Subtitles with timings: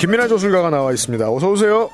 [0.00, 1.30] 김민아 조술가가 나와 있습니다.
[1.30, 1.90] 어서 오세요.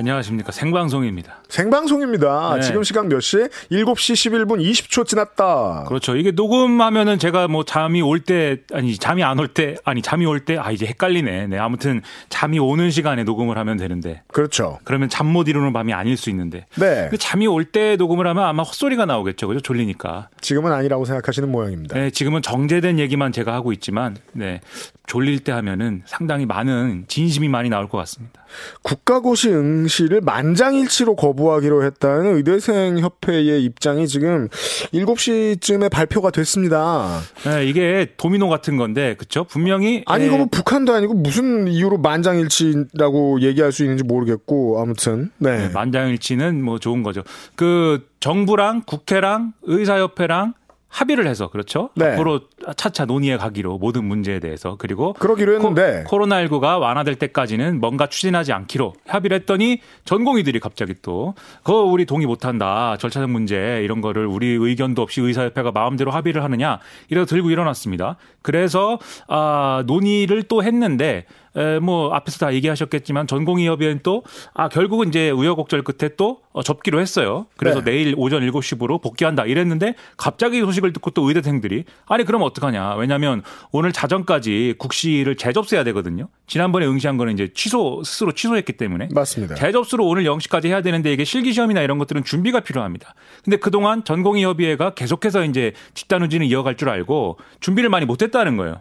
[0.00, 0.52] 안녕하십니까.
[0.52, 1.42] 생방송입니다.
[1.48, 2.54] 생방송입니다.
[2.56, 2.60] 네.
[2.60, 3.38] 지금 시각 몇 시?
[3.72, 5.86] 7시 11분 20초 지났다.
[5.88, 6.14] 그렇죠.
[6.14, 10.44] 이게 녹음하면은 제가 뭐 잠이 올 때, 아니, 잠이 안 올 때, 아니, 잠이 올
[10.44, 11.48] 때, 아, 이제 헷갈리네.
[11.48, 11.58] 네.
[11.58, 14.22] 아무튼 잠이 오는 시간에 녹음을 하면 되는데.
[14.28, 14.78] 그렇죠.
[14.84, 16.66] 그러면 잠 못 이루는 밤이 아닐 수 있는데.
[16.76, 17.08] 네.
[17.18, 19.48] 잠이 올 때 녹음을 하면 아마 헛소리가 나오겠죠.
[19.48, 19.60] 그죠?
[19.60, 20.28] 졸리니까.
[20.42, 21.98] 지금은 아니라고 생각하시는 모양입니다.
[21.98, 22.10] 네.
[22.10, 24.60] 지금은 정제된 얘기만 제가 하고 있지만, 네.
[25.08, 28.44] 졸릴 때 하면은 상당히 많은 진심이 많이 나올 것 같습니다.
[28.82, 34.48] 국가고시 응시를 만장일치로 거부하기로 했다는 의대생 협회의 입장이 지금
[34.92, 37.20] 7시쯤에 발표가 됐습니다.
[37.44, 39.44] 네, 이게 도미노 같은 건데 그렇죠?
[39.44, 40.50] 분명히 아니 이거 뭐 예.
[40.50, 45.56] 북한도 아니고 무슨 이유로 만장일치라고 얘기할 수 있는지 모르겠고 아무튼 네.
[45.56, 47.22] 네 만장일치는 뭐 좋은 거죠.
[47.56, 50.52] 그 정부랑 국회랑 의사협회랑
[50.88, 51.90] 합의를 해서 그렇죠.
[51.94, 52.12] 네.
[52.12, 52.40] 앞으로
[52.76, 58.52] 차차 논의해 가기로 모든 문제에 대해서 그리고 그러기로 했는데 코, 로나19가 완화될 때까지는 뭔가 추진하지
[58.52, 64.48] 않기로 합의를 했더니 전공의들이 갑자기 또 그거 우리 동의 못한다 절차적 문제 이런 거를 우리
[64.48, 68.16] 의견도 없이 의사협회가 마음대로 합의를 하느냐 이래서 들고 일어났습니다.
[68.42, 68.98] 그래서
[69.28, 71.26] 아 논의를 또 했는데
[71.58, 74.22] 에, 뭐 앞에서 다 얘기하셨겠지만 전공의협의회는 또
[74.54, 77.46] 아 결국은 이제 우여곡절 끝에 또 어, 접기로 했어요.
[77.56, 77.92] 그래서 네.
[77.92, 82.94] 내일 오전 7시부로 복귀한다 이랬는데 갑자기 소식을 듣고 또 의대생들이 아니 그럼 어떡하냐.
[82.96, 86.28] 왜냐하면 오늘 자정까지 국시를 재접수해야 되거든요.
[86.46, 89.54] 지난번에 응시한 거는 이제 취소 스스로 취소했기 때문에 맞습니다.
[89.54, 93.14] 재접수로 오늘 0시까지 해야 되는데 이게 실기 시험이나 이런 것들은 준비가 필요합니다.
[93.44, 98.80] 근데 그동안 전공의협의회가 계속해서 이제 집단 후진을 이어갈 줄 알고 준비를 많이 못 했다는 거예요.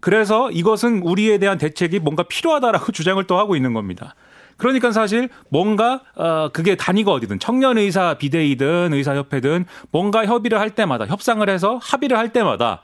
[0.00, 4.14] 그래서 이것은 우리에 대한 대책이 뭔가 필요하다라고 주장을 또 하고 있는 겁니다.
[4.56, 11.06] 그러니까 사실 뭔가 어 그게 단위가 어디든 청년 의사 비대위든 의사협회든 뭔가 협의를 할 때마다
[11.06, 12.82] 협상을 해서 합의를 할 때마다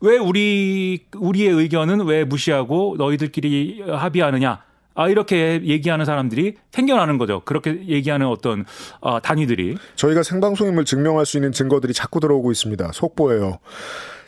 [0.00, 4.64] 왜 우리 우리의 의견은 왜 무시하고 너희들끼리 합의하느냐?
[4.94, 7.42] 아 이렇게 얘기하는 사람들이 생겨나는 거죠.
[7.44, 8.64] 그렇게 얘기하는 어떤
[9.00, 12.92] 어, 단위들이 저희가 생방송임을 증명할 수 있는 증거들이 자꾸 들어오고 있습니다.
[12.92, 13.58] 속보예요.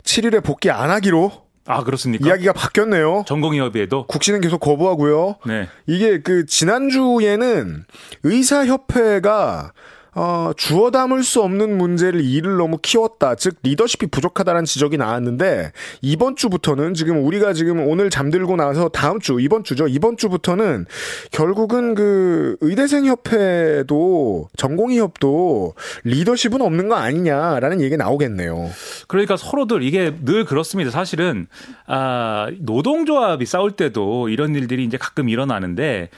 [0.03, 2.27] 7일에 복귀 안 하기로 아 그렇습니까?
[2.27, 3.25] 이야기가 바뀌었네요.
[3.27, 5.37] 전공의협의회도 국시는 계속 거부하고요.
[5.47, 5.69] 네.
[5.87, 7.85] 이게 그 지난주에는
[8.23, 9.73] 의사협회가
[10.21, 13.37] 어, 주워 담을 수 없는 문제를 일을 너무 키웠다.
[13.37, 15.71] 즉 리더십이 부족하다는 지적이 나왔는데
[16.03, 19.87] 이번 주부터는 지금 우리가 지금 오늘 잠들고 나서 다음 주 이번 주죠.
[19.87, 20.87] 이번 주부터는
[21.31, 28.71] 결국은 그 의대생 협회도 전공의 협도 리더십은 없는 거 아니냐라는 얘기 나오겠네요.
[29.07, 30.91] 그러니까 서로들 이게 늘 그렇습니다.
[30.91, 31.47] 사실은
[31.87, 36.11] 아 노동조합이 싸울 때도 이런 일들이 이제 가끔 일어나는데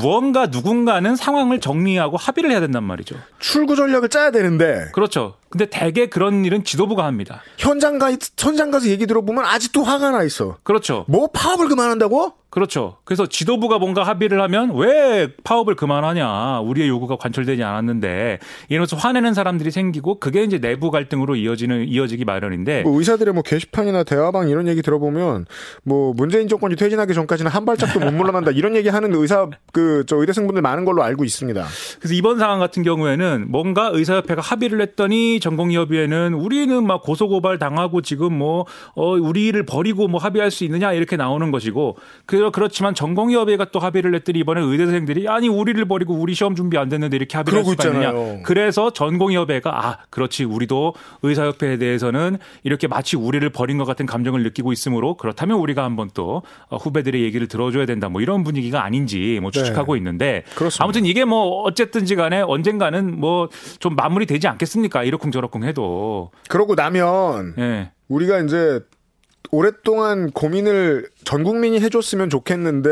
[0.00, 3.16] 무언가 누군가는 상황을 정리하고 합의를 해야 된단 말이죠.
[3.38, 4.88] 출구 전략을 짜야 되는데.
[4.92, 5.34] 그렇죠.
[5.50, 7.42] 근데 대개 그런 일은 지도부가 합니다.
[7.58, 10.56] 현장 가 현장 가서 얘기 들어보면 아직도 화가 나 있어.
[10.62, 11.04] 그렇죠.
[11.08, 12.34] 뭐 파업을 그만한다고?
[12.50, 12.96] 그렇죠.
[13.04, 16.60] 그래서 지도부가 뭔가 합의를 하면 왜 파업을 그만하냐.
[16.60, 22.82] 우리의 요구가 관철되지 않았는데 이러면서 화내는 사람들이 생기고 그게 이제 내부 갈등으로 이어지는 이어지기 마련인데
[22.82, 25.46] 뭐 의사들의 뭐 게시판이나 대화방 이런 얘기 들어보면
[25.84, 30.16] 뭐 문재인 정권이 퇴진하기 전까지는 한 발짝도 못 물러난다 이런 얘기 하는 의사 그 저
[30.16, 31.64] 의대생분들 많은 걸로 알고 있습니다.
[31.98, 38.38] 그래서 이번 상황 같은 경우에는 뭔가 의사협회가 합의를 했더니 전공의협의회는 우리는 막 고소고발 당하고 지금
[38.38, 41.96] 뭐 어, 우리를 버리고 뭐 합의할 수 있느냐 이렇게 나오는 것이고
[42.26, 46.88] 그 그렇지만 전공의협의회가 또 합의를 했더니 이번에 의대생들이 아니 우리를 버리고 우리 시험 준비 안
[46.88, 48.10] 됐는데 이렇게 합의를 할 수가 있잖아요.
[48.10, 48.42] 있느냐.
[48.44, 54.72] 그래서 전공의협회가 아 그렇지 우리도 의사협회에 대해서는 이렇게 마치 우리를 버린 것 같은 감정을 느끼고
[54.72, 59.94] 있으므로 그렇다면 우리가 한번 또 후배들의 얘기를 들어줘야 된다 뭐 이런 분위기가 아닌지 뭐 추측하고
[59.94, 59.98] 네.
[59.98, 60.84] 있는데 그렇습니다.
[60.84, 63.48] 아무튼 이게 뭐 어쨌든지 간에 언젠가는 뭐
[63.78, 67.92] 좀 마무리되지 않겠습니까 이 러쿵 저러쿵 해도 그러고 나면 네.
[68.08, 68.80] 우리가 이제
[69.52, 72.88] 오랫동안 고민을 전 국민이 해줬으면 좋겠는데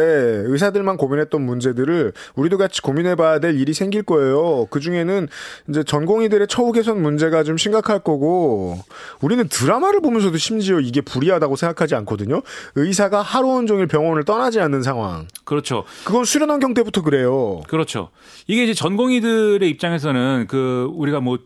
[0.46, 4.66] 의사들만 고민했던 문제들을 우리도 같이 고민해봐야 될 일이 생길 거예요.
[4.70, 5.28] 그 중에는
[5.68, 8.78] 이제 전공의들의 처우 개선 문제가 좀 심각할 거고
[9.20, 12.42] 우리는 드라마를 보면서도 심지어 이게 불리하다고 생각하지 않거든요.
[12.74, 15.28] 의사가 하루 온종일 병원을 떠나지 않는 상황.
[15.44, 15.84] 그렇죠.
[16.04, 17.60] 그건 수련 환경 때부터 그래요.
[17.68, 18.10] 그렇죠.
[18.48, 21.38] 이게 이제 전공의들의 입장에서는 그 우리가 뭐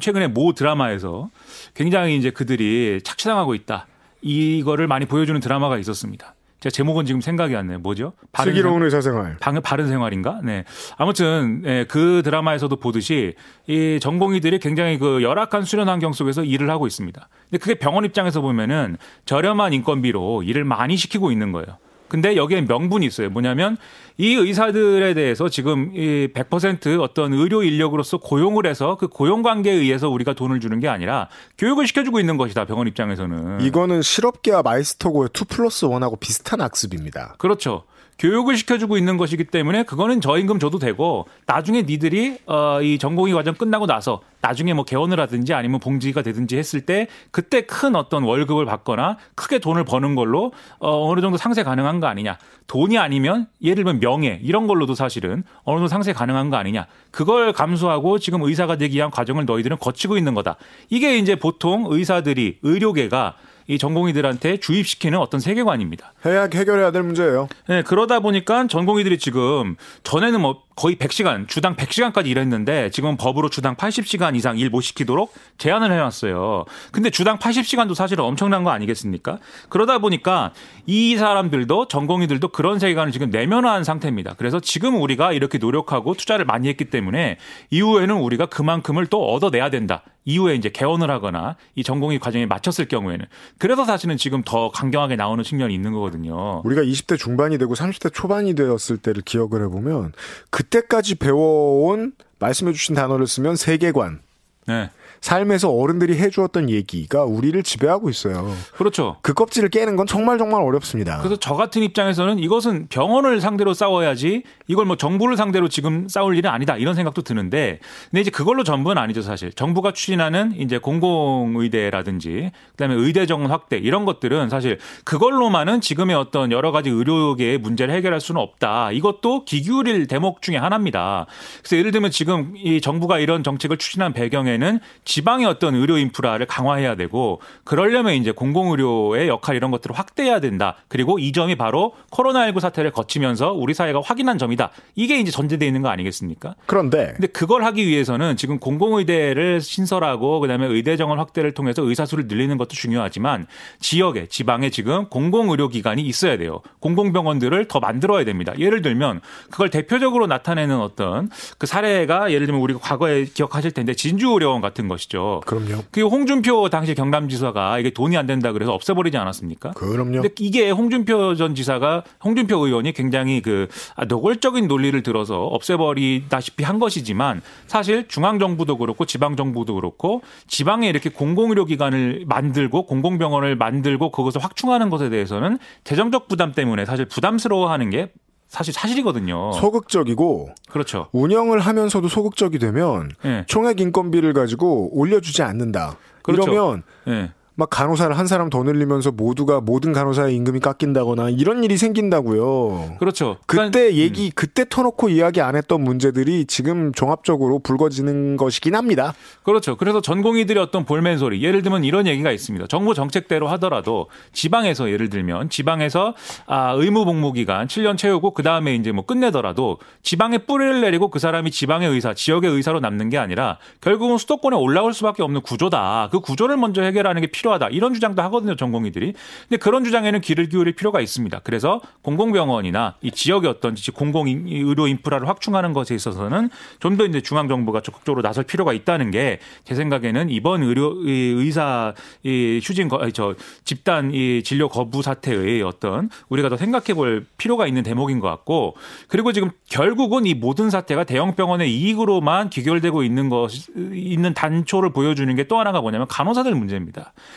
[0.00, 1.30] 최근에 모 드라마에서
[1.74, 3.86] 굉장히 이제 그들이 착취당하고 있다.
[4.20, 6.34] 이거를 많이 보여주는 드라마가 있었습니다.
[6.60, 7.78] 제가 제목은 지금 생각이 안 나요.
[7.78, 8.14] 뭐죠?
[8.32, 9.36] 바른 슬기로운 의사생활.
[9.38, 10.40] 방, 바른 생활인가?
[10.42, 10.64] 네.
[10.96, 13.34] 아무튼 예, 그 드라마에서도 보듯이
[13.68, 17.28] 이 전공의들이 굉장히 그 열악한 수련 환경 속에서 일을 하고 있습니다.
[17.44, 21.78] 근데 그게 병원 입장에서 보면은 저렴한 인건비로 일을 많이 시키고 있는 거예요.
[22.08, 23.30] 근데 여기에 명분이 있어요.
[23.30, 23.76] 뭐냐면
[24.16, 30.08] 이 의사들에 대해서 지금 이 100% 어떤 의료 인력으로서 고용을 해서 그 고용 관계에 의해서
[30.08, 32.64] 우리가 돈을 주는 게 아니라 교육을 시켜주고 있는 것이다.
[32.64, 33.60] 병원 입장에서는.
[33.60, 37.36] 이거는 실업계와 마이스터고의 2 플러스 1하고 비슷한 악습입니다.
[37.38, 37.84] 그렇죠.
[38.18, 43.54] 교육을 시켜주고 있는 것이기 때문에 그거는 저임금 줘도 되고 나중에 니들이 어, 이 전공의 과정
[43.54, 48.64] 끝나고 나서 나중에 뭐 개원을 하든지 아니면 봉지가 되든지 했을 때 그때 큰 어떤 월급을
[48.66, 52.38] 받거나 크게 돈을 버는 걸로 어, 어느 정도 상세 가능한 거 아니냐.
[52.66, 56.86] 돈이 아니면 예를 들면 명예 이런 걸로도 사실은 어느 정도 상세 가능한 거 아니냐.
[57.10, 60.56] 그걸 감수하고 지금 의사가 되기 위한 과정을 너희들은 거치고 있는 거다.
[60.90, 63.36] 이게 이제 보통 의사들이 의료계가
[63.68, 66.14] 이 전공의들한테 주입시키는 어떤 세계관입니다.
[66.24, 67.48] 해야 해결해야 될 문제예요.
[67.68, 73.74] 네, 그러다 보니까 전공의들이 지금 전에는 뭐 거의 100시간, 주당 100시간까지 일했는데 지금 법으로 주당
[73.74, 76.66] 80시간 이상 일 못 시키도록 제한을 해놨어요.
[76.92, 79.38] 근데 주당 80시간도 사실은 엄청난 거 아니겠습니까?
[79.70, 80.52] 그러다 보니까
[80.86, 84.34] 이 사람들도 전공의들도 그런 세계관을 지금 내면화한 상태입니다.
[84.36, 87.38] 그래서 지금 우리가 이렇게 노력하고 투자를 많이 했기 때문에
[87.70, 90.04] 이후에는 우리가 그만큼을 또 얻어내야 된다.
[90.26, 93.24] 이후에 이제 개원을 하거나 이 전공의 과정에 마쳤을 경우에는
[93.56, 96.60] 그래서 사실은 지금 더 강경하게 나오는 측면이 있는 거거든요.
[96.66, 100.12] 우리가 20대 중반이 되고 30대 초반이 되었을 때를 기억을 해보면
[100.50, 104.20] 그 때까지 배워온 말씀해주신 단어를 쓰면 세계관.
[104.66, 104.90] 네.
[105.20, 108.52] 삶에서 어른들이 해주었던 얘기가 우리를 지배하고 있어요.
[108.76, 109.16] 그렇죠.
[109.22, 111.18] 그 껍질을 깨는 건 정말 정말 어렵습니다.
[111.18, 116.50] 그래서 저 같은 입장에서는 이것은 병원을 상대로 싸워야지 이걸 뭐 정부를 상대로 지금 싸울 일은
[116.50, 117.78] 아니다 이런 생각도 드는데
[118.10, 124.04] 근데 이제 그걸로 전부는 아니죠 사실 정부가 추진하는 이제 공공의대라든지 그다음에 의대 정원 확대 이런
[124.04, 130.42] 것들은 사실 그걸로만은 지금의 어떤 여러 가지 의료계의 문제를 해결할 수는 없다 이것도 기기울일 대목
[130.42, 131.26] 중에 하나입니다.
[131.60, 136.94] 그래서 예를 들면 지금 이 정부가 이런 정책을 추진한 배경에는 지방의 어떤 의료 인프라를 강화해야
[136.94, 140.76] 되고 그러려면 이제 공공의료의 역할 이런 것들을 확대해야 된다.
[140.88, 144.70] 그리고 이 점이 바로 코로나19 사태를 거치면서 우리 사회가 확인한 점이다.
[144.96, 146.56] 이게 이제 전제되어 있는 거 아니겠습니까?
[146.66, 152.26] 그런데 근데 그걸 하기 위해서는 지금 공공의대를 신설하고 그다음에 의대 정원 확대를 통해서 의사 수를
[152.28, 153.46] 늘리는 것도 중요하지만
[153.80, 156.60] 지역에 지방에 지금 공공 의료 기관이 있어야 돼요.
[156.80, 158.52] 공공병원들을 더 만들어야 됩니다.
[158.58, 164.60] 예를 들면 그걸 대표적으로 나타내는 어떤 그 사례가 예를 들면 우리가 과거에 기억하실 텐데 진주의료원
[164.60, 165.40] 같은 것 것이죠.
[165.46, 165.84] 그럼요.
[165.90, 169.70] 그 홍준표 당시 경남지사가 이게 돈이 안 된다 그래서 없애버리지 않았습니까?
[169.70, 170.22] 그럼요.
[170.22, 176.78] 근데 이게 홍준표 전 지사가 홍준표 의원이 굉장히 그 아, 노골적인 논리를 들어서 없애버리다시피 한
[176.78, 184.10] 것이지만 사실 중앙 정부도 그렇고 지방 정부도 그렇고 지방에 이렇게 공공의료 기관을 만들고 공공병원을 만들고
[184.10, 188.10] 그것을 확충하는 것에 대해서는 재정적 부담 때문에 사실 부담스러워하는 게
[188.48, 189.52] 사실 사실이거든요.
[189.52, 191.08] 소극적이고 그렇죠.
[191.12, 193.44] 운영을 하면서도 소극적이 되면 네.
[193.46, 195.96] 총액 인건비를 가지고 올려주지 않는다.
[196.22, 196.50] 그렇죠.
[196.50, 197.30] 이러면 네.
[197.58, 202.98] 막 간호사를 한 사람 더 늘리면서 모두가 모든 간호사의 임금이 깎인다거나 이런 일이 생긴다고요.
[203.00, 203.38] 그렇죠.
[203.46, 204.30] 그때 그러니까, 얘기 음.
[204.36, 209.12] 그때 터놓고 이야기 안 했던 문제들이 지금 종합적으로 불거지는 것이긴 합니다.
[209.42, 209.76] 그렇죠.
[209.76, 211.42] 그래서 전공의들의 어떤 볼멘 소리.
[211.42, 212.68] 예를 들면 이런 얘기가 있습니다.
[212.68, 216.14] 정부 정책대로 하더라도 지방에서 예를 들면 지방에서
[216.46, 221.18] 아, 의무 복무 기간 7년 채우고 그 다음에 이제 뭐 끝내더라도 지방에 뿌리를 내리고 그
[221.18, 226.10] 사람이 지방의 의사, 지역의 의사로 남는 게 아니라 결국은 수도권에 올라올 수밖에 없는 구조다.
[226.12, 227.68] 그 구조를 먼저 해결하는 게 필요 하다.
[227.68, 229.14] 이런 주장도 하거든요, 전공의들이.
[229.48, 231.40] 근데 그런 주장에는 귀를 기울일 필요가 있습니다.
[231.44, 236.50] 그래서 공공병원이나 이 지역의 어떤 공공 의료 인프라를 확충하는 것에 있어서는
[236.80, 241.94] 좀 더 이제 중앙 정부가 적극적으로 나설 필요가 있다는 게 제 생각에는 이번 의료 의사
[242.22, 247.66] 이 휴진 거, 저 집단 이 진료 거부 사태의 어떤 우리가 더 생각해 볼 필요가
[247.66, 248.76] 있는 대목인 것 같고
[249.08, 255.34] 그리고 지금 결국은 이 모든 사태가 대형 병원의 이익으로만 귀결되고 있는 것 있는 단초를 보여주는
[255.36, 257.12] 게 또 하나가 뭐냐면 간호사들 문제입니다.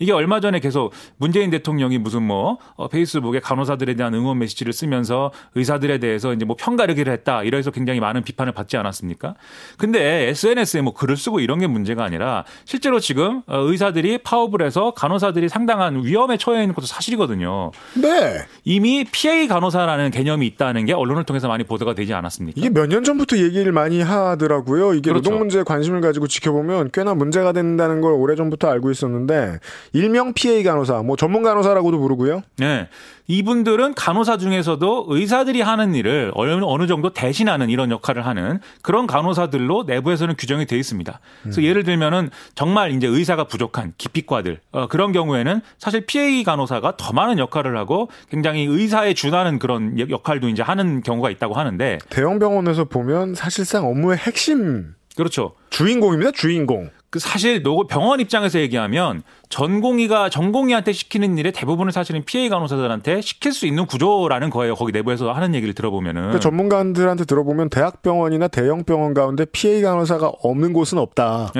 [0.00, 5.30] 이게 얼마 전에 계속 문재인 대통령이 무슨 뭐 어, 페이스북에 간호사들에 대한 응원 메시지를 쓰면서
[5.54, 9.34] 의사들에 대해서 이제 뭐 편가르기를 했다 이래서 굉장히 많은 비판을 받지 않았습니까?
[9.78, 14.92] 근데 SNS에 뭐 글을 쓰고 이런 게 문제가 아니라 실제로 지금 어, 의사들이 파업을 해서
[14.92, 17.70] 간호사들이 상당한 위험에 처해 있는 것도 사실이거든요.
[17.94, 18.40] 네.
[18.64, 22.58] 이미 PA 간호사라는 개념이 있다는 게 언론을 통해서 많이 보도가 되지 않았습니까?
[22.58, 24.94] 이게 몇 년 전부터 얘기를 많이 하더라고요.
[24.94, 25.22] 이게 그렇죠.
[25.22, 29.60] 노동 문제에 관심을 가지고 지켜보면 꽤나 문제가 된다는 걸 오래전부터 알고 있었는데
[29.92, 32.42] 일명 PA 간호사, 뭐 전문 간호사라고도 부르고요.
[32.58, 32.88] 네.
[33.26, 40.34] 이분들은 간호사 중에서도 의사들이 하는 일을 어느, 정도 대신하는 이런 역할을 하는 그런 간호사들로 내부에서는
[40.36, 41.20] 규정이 되어 있습니다.
[41.42, 47.12] 그래서 예를 들면은 정말 이제 의사가 부족한 기피과들 어, 그런 경우에는 사실 PA 간호사가 더
[47.12, 52.84] 많은 역할을 하고 굉장히 의사에 준하는 그런 역할도 이제 하는 경우가 있다고 하는데 대형 병원에서
[52.84, 55.52] 보면 사실상 업무의 핵심 그렇죠.
[55.70, 56.32] 주인공입니다.
[56.32, 56.90] 주인공.
[57.10, 63.52] 그 사실 노 병원 입장에서 얘기하면 전공의가 전공의한테 시키는 일에 대부분을 사실은 PA 간호사들한테 시킬
[63.52, 64.76] 수 있는 구조라는 거예요.
[64.76, 66.22] 거기 내부에서 하는 얘기를 들어보면은.
[66.22, 71.52] 그러니까 전문가들한테 들어보면 대학병원이나 대형 병원 가운데 PA 간호사가 없는 곳은 없다라고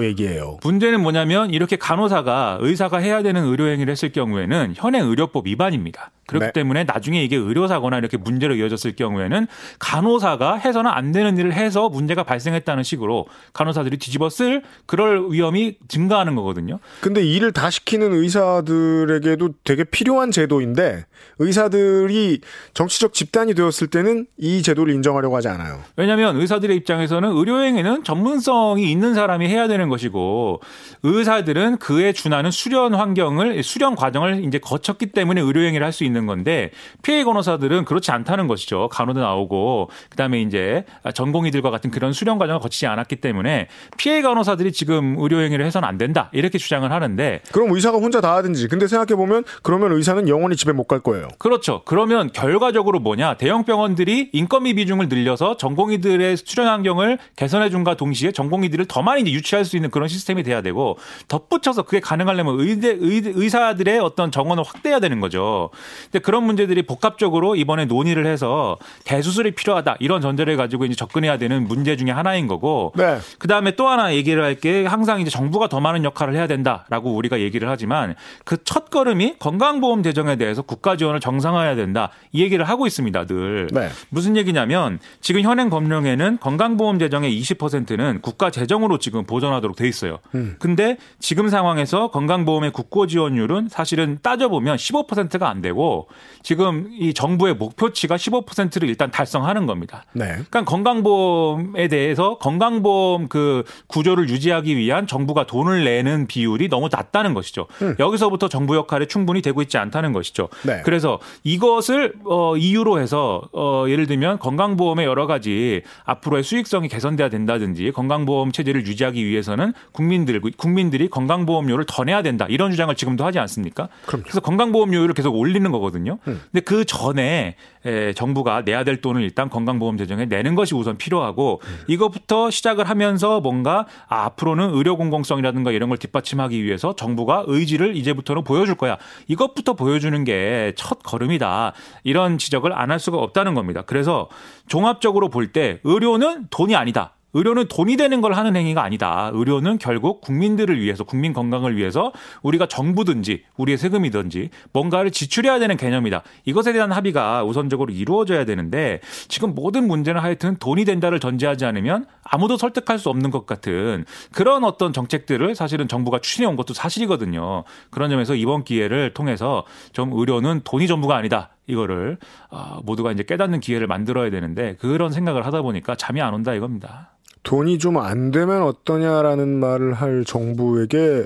[0.00, 0.06] 네.
[0.06, 0.56] 얘기해요.
[0.62, 6.10] 문제는 뭐냐면 이렇게 간호사가 의사가 해야 되는 의료 행위를 했을 경우에는 현행 의료법 위반입니다.
[6.26, 6.52] 그렇기 네.
[6.52, 9.46] 때문에 나중에 이게 의료사거나 이렇게 문제로 이어졌을 경우에는
[9.78, 16.34] 간호사가 해서는 안 되는 일을 해서 문제가 발생했다는 식으로 간호사들이 뒤집어 쓸 그럴 위험이 증가하는
[16.34, 16.78] 거거든요.
[17.00, 21.04] 근데 일을 다 시키는 의사들에게도 되게 필요한 제도인데
[21.38, 22.40] 의사들이
[22.74, 25.80] 정치적 집단이 되었을 때는 이 제도를 인정하려고 하지 않아요.
[25.96, 30.60] 왜냐하면 의사들의 입장에서는 의료행위는 전문성이 있는 사람이 해야 되는 것이고
[31.02, 36.72] 의사들은 그에 준하는 수련 환경을 수련 과정을 이제 거쳤기 때문에 의료행위를 할 수 있는 건데
[37.04, 38.88] 피해 간호사들은 그렇지 않다는 것이죠.
[38.88, 45.14] 간호도 나오고 그다음에 이제 전공의들과 같은 그런 수련 과정을 거치지 않았기 때문에 피해 간호사들이 지금
[45.16, 49.44] 의료행위를 해서는 안 된다 이렇게 주장을 하는데 그럼 의사가 혼자 다 하든지 근데 생각해 보면
[49.62, 51.28] 그러면 의사는 영원히 집에 못 갈 거예요.
[51.38, 51.80] 그렇죠.
[51.86, 58.84] 그러면 결과적으로 뭐냐 대형 병원들이 인건비 비중을 늘려서 전공의들의 수련 환경을 개선해 준과 동시에 전공의들을
[58.86, 63.98] 더 많이 유치할 수 있는 그런 시스템이 돼야 되고 덧붙여서 그게 가능하려면 의대, 의, 사들의
[64.00, 65.70] 어떤 정원을 확대해야 되는 거죠.
[66.12, 71.66] 근데 그런 문제들이 복합적으로 이번에 논의를 해서 대수술이 필요하다 이런 전제를 가지고 이제 접근해야 되는
[71.66, 72.92] 문제 중에 하나인 거고.
[72.96, 73.18] 네.
[73.38, 77.13] 그 다음에 또 하나 얘기를 할 게 항상 이제 정부가 더 많은 역할을 해야 된다라고
[77.14, 82.64] 우리가 얘기를 하지만 그 첫 걸음이 건강보험 재정에 대해서 국가 지원을 정상화해야 된다 이 얘기를
[82.68, 83.68] 하고 있습니다 늘.
[83.72, 83.88] 네.
[84.08, 90.18] 무슨 얘기냐면 지금 현행 법령에는 건강보험 재정의 20%는 국가 재정으로 지금 보전하도록 돼 있어요.
[90.34, 90.56] 음.
[90.58, 96.08] 근데 지금 상황에서 건강보험의 국고 지원율은 사실은 따져보면 15%가 안 되고
[96.42, 100.04] 지금 이 정부의 목표치가 15%를 일단 달성하는 겁니다.
[100.12, 100.26] 네.
[100.26, 107.34] 그러니까 건강보험에 대해서 건강보험 그 구조를 유지하기 위한 정부가 돈을 내는 비율이 너무 낮 다는
[107.34, 107.66] 것이죠.
[107.82, 107.94] 음.
[107.98, 110.48] 여기서부터 정부 역할이 충분히 되고 있지 않다는 것이죠.
[110.62, 110.82] 네.
[110.84, 117.92] 그래서 이것을 어 이유로 해서 어 예를 들면 건강보험의 여러 가지 앞으로의 수익성이 개선돼야 된다든지
[117.92, 123.88] 건강보험 체제를 유지하기 위해서는 국민들 국민들이 건강보험료를 더 내야 된다 이런 주장을 지금도 하지 않습니까?
[124.06, 124.24] 그럼요.
[124.24, 126.18] 그래서 건강보험료를 계속 올리는 거거든요.
[126.26, 126.40] 음.
[126.50, 131.60] 근데 그 전에 에, 정부가 내야 될 돈을 일단 건강보험 재정에 내는 것이 우선 필요하고
[131.62, 131.78] 음.
[131.88, 138.44] 이것부터 시작을 하면서 뭔가 아, 앞으로는 의료 공공성이라든가 이런 걸 뒷받침하기 위해서 정부가 의지를 이제부터는
[138.44, 138.96] 보여줄 거야.
[139.28, 141.72] 이것부터 보여주는 게 첫 걸음이다.
[142.04, 143.82] 이런 지적을 안 할 수가 없다는 겁니다.
[143.86, 144.28] 그래서
[144.68, 147.13] 종합적으로 볼 때 의료는 돈이 아니다.
[147.34, 149.30] 의료는 돈이 되는 걸 하는 행위가 아니다.
[149.34, 152.12] 의료는 결국 국민들을 위해서, 국민 건강을 위해서
[152.42, 156.22] 우리가 정부든지 우리의 세금이든지 뭔가를 지출해야 되는 개념이다.
[156.44, 162.56] 이것에 대한 합의가 우선적으로 이루어져야 되는데 지금 모든 문제는 하여튼 돈이 된다를 전제하지 않으면 아무도
[162.56, 167.64] 설득할 수 없는 것 같은 그런 어떤 정책들을 사실은 정부가 추진해 온 것도 사실이거든요.
[167.90, 171.50] 그런 점에서 이번 기회를 통해서 좀 의료는 돈이 전부가 아니다.
[171.66, 172.18] 이거를
[172.50, 177.13] 아, 모두가 이제 깨닫는 기회를 만들어야 되는데 그런 생각을 하다 보니까 잠이 안 온다 이겁니다.
[177.44, 181.24] 돈이 좀 안 되면 어떠냐라는 말을 할 정부에게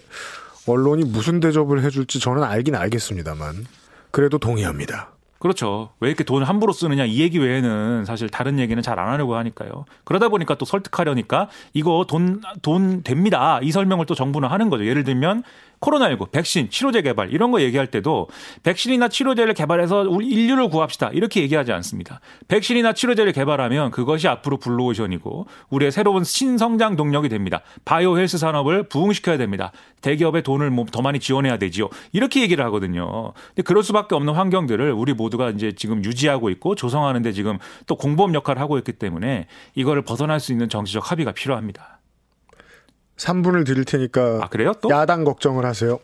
[0.67, 3.65] 언론이 무슨 대접을 해줄지 저는 알긴 알겠습니다만
[4.11, 5.13] 그래도 동의합니다.
[5.39, 5.91] 그렇죠.
[6.01, 9.85] 왜 이렇게 돈을 함부로 쓰느냐 이 얘기 외에는 사실 다른 얘기는 잘 안 하려고 하니까요.
[10.05, 13.61] 그러다 보니까 또 설득하려니까 이거 돈, 돈 됩니다.
[13.63, 14.85] 이 설명을 또 정부는 하는 거죠.
[14.85, 15.45] 예를 들면
[15.81, 18.29] 코로나19 백신 치료제 개발 이런 거 얘기할 때도
[18.65, 22.21] 백신이나 치료제를 개발해서 우리 인류를 구합시다 이렇게 얘기하지 않습니다.
[22.49, 27.63] 백신이나 치료제를 개발하면 그것이 앞으로 블루오션이고 우리의 새로운 신성장 동력이 됩니다.
[27.85, 29.71] 바이오 헬스 산업을 부흥시켜야 됩니다.
[30.01, 31.89] 대기업의 돈을 뭐 더 많이 지원해야 되지요.
[32.13, 33.33] 이렇게 얘기를 하거든요.
[33.49, 38.35] 근데 그럴 수밖에 없는 환경들을 우리 모두가 이제 지금 유지하고 있고 조성하는데 지금 또 공범
[38.35, 41.98] 역할을 하고 있기 때문에 이거를 벗어날 수 있는 정치적 합의가 필요합니다.
[43.19, 44.73] 3분을 드릴 테니까 아, 그래요?
[44.81, 44.91] 또?
[44.91, 45.99] 야당 걱정을 하세요.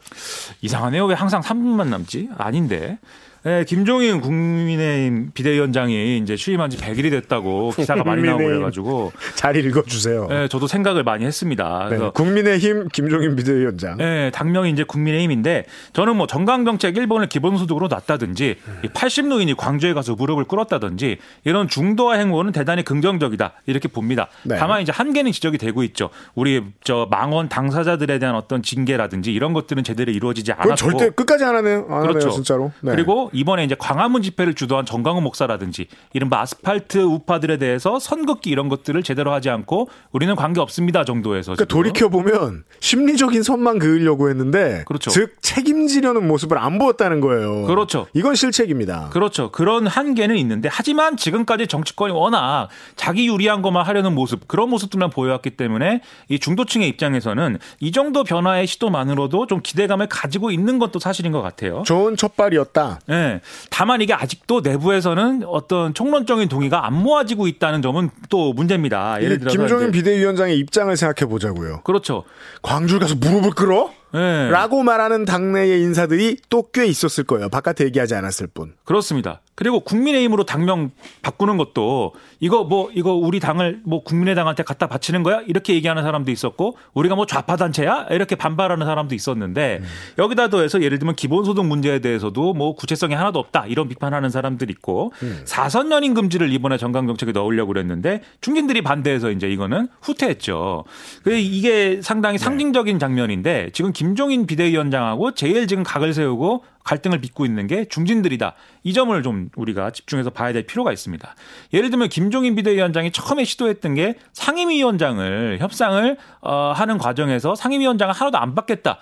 [0.61, 1.06] 이상하네요.
[1.06, 2.30] 왜 항상 3분만 남지?
[2.37, 2.99] 아닌데.
[3.44, 10.26] 네, 김종인 국민의힘 비대위원장이 이제 취임한 지 100일이 됐다고 기사가 많이 나오고 그래가지고 잘 읽어주세요.
[10.30, 11.88] 네, 저도 생각을 많이 했습니다.
[11.90, 13.98] 네, 국민의힘 김종인 비대위원장.
[13.98, 18.88] 네, 당명이 이제 국민의힘인데 저는 뭐 정강정책 1번을 기본소득으로 놨다든지 음.
[18.94, 24.28] 80노인이 광주에 가서 무릎을 꿇었다든지 이런 중도화 행보는 대단히 긍정적이다 이렇게 봅니다.
[24.44, 24.56] 네.
[24.56, 26.08] 다만 이제 한계는 지적이 되고 있죠.
[26.34, 31.56] 우리 저 망원 당사자들에 대한 어떤 징계라든지 이런 것들은 제대로 이루어지지 않았고 절대 끝까지 안
[31.56, 31.86] 하네요.
[31.90, 32.20] 안 그렇죠.
[32.20, 32.72] 하네요, 진짜로.
[32.80, 32.92] 네.
[32.92, 39.02] 그리고 이번에 이제 광화문 집회를 주도한 정강훈 목사라든지 이른바 아스팔트 우파들에 대해서 선긋기 이런 것들을
[39.02, 45.10] 제대로 하지 않고 우리는 관계 없습니다 정도에서 그러니까 돌이켜 보면 심리적인 선만 그으려고 했는데 그렇죠.
[45.10, 47.66] 즉 책임지려는 모습을 안 보였다는 거예요.
[47.66, 48.06] 그렇죠.
[48.14, 49.10] 이건 실책입니다.
[49.10, 49.50] 그렇죠.
[49.50, 55.50] 그런 한계는 있는데 하지만 지금까지 정치권이 워낙 자기 유리한 것만 하려는 모습 그런 모습들만 보여왔기
[55.50, 61.42] 때문에 이 중도층의 입장에서는 이 정도 변화의 시도만으로도 좀 기대감을 가지고 있는 것도 사실인 것
[61.42, 61.82] 같아요.
[61.84, 63.00] 좋은 첫발이었다.
[63.08, 63.24] 네.
[63.71, 69.23] 다만 이게 아직도 내부에서는 어떤 총론적인 동의가 안 모아지고 있다는 점은 또 문제입니다.
[69.23, 71.81] 예를 들어서 김종인 비대위원장의 입장을 생각해 보자고요.
[71.85, 72.25] 그렇죠.
[72.62, 73.90] 광주 가서 무릎을 꿇어?
[74.14, 74.50] 네.
[74.50, 77.49] 라고 말하는 당내의 인사들이 또 꽤 있었을 거예요.
[77.49, 78.75] 바깥에 얘기하지 않았을 뿐.
[78.85, 79.40] 그렇습니다.
[79.54, 80.90] 그리고 국민의힘으로 당명
[81.23, 86.33] 바꾸는 것도 이거 뭐 이거 우리 당을 뭐 국민의당한테 갖다 바치는 거야 이렇게 얘기하는 사람도
[86.33, 89.87] 있었고 우리가 뭐 좌파 단체야 이렇게 반발하는 사람도 있었는데 음.
[90.18, 95.12] 여기다 더해서 예를 들면 기본소득 문제에 대해서도 뭐 구체성이 하나도 없다 이런 비판하는 사람들 있고
[95.23, 95.42] 음.
[95.44, 100.83] 사선 연임 금지를 이번에 정강 정책에 넣으려고 그랬는데 중진들이 반대해서 이제 이거는 후퇴했죠.
[101.23, 102.44] 그 이게 상당히 네.
[102.44, 108.54] 상징적인 장면인데 지금 김 종인 비대위원장하고 제일 지금 각을 세우고 갈등을 빚고 있는 게 중진들이다.
[108.82, 111.34] 이 점을 좀 우리가 집중해서 봐야 될 필요가 있습니다.
[111.73, 118.54] 예를 들면 김종인 비대위원장이 처음에 시도했던 게 상임위원장을 협상을 어, 하는 과정에서 상임위원장을 하나도 안
[118.54, 118.99] 받겠다.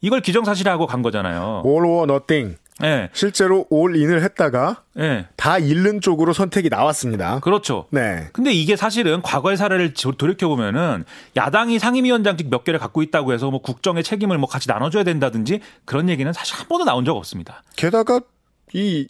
[0.00, 1.62] 이걸 기정사실화하고 간 거잖아요.
[1.66, 2.56] all or nothing.
[2.82, 3.08] 예.
[3.12, 5.26] 실제로 올 인을 했다가 예.
[5.36, 7.38] 다 잃는 쪽으로 선택이 나왔습니다.
[7.40, 7.86] 그렇죠.
[7.90, 8.28] 네.
[8.32, 11.04] 근데 이게 사실은 과거의 사례를 돌이켜 보면은
[11.36, 16.08] 야당이 상임위원장직 몇 개를 갖고 있다고 해서 뭐 국정의 책임을 뭐 같이 나눠줘야 된다든지 그런
[16.08, 17.62] 얘기는 사실 한 번도 나온 적 없습니다.
[17.76, 18.20] 게다가
[18.72, 19.06] 이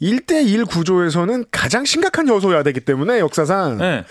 [0.00, 4.04] 1대1 구조에서는 가장 심각한 요소여야 되기 때문에 역사상 예.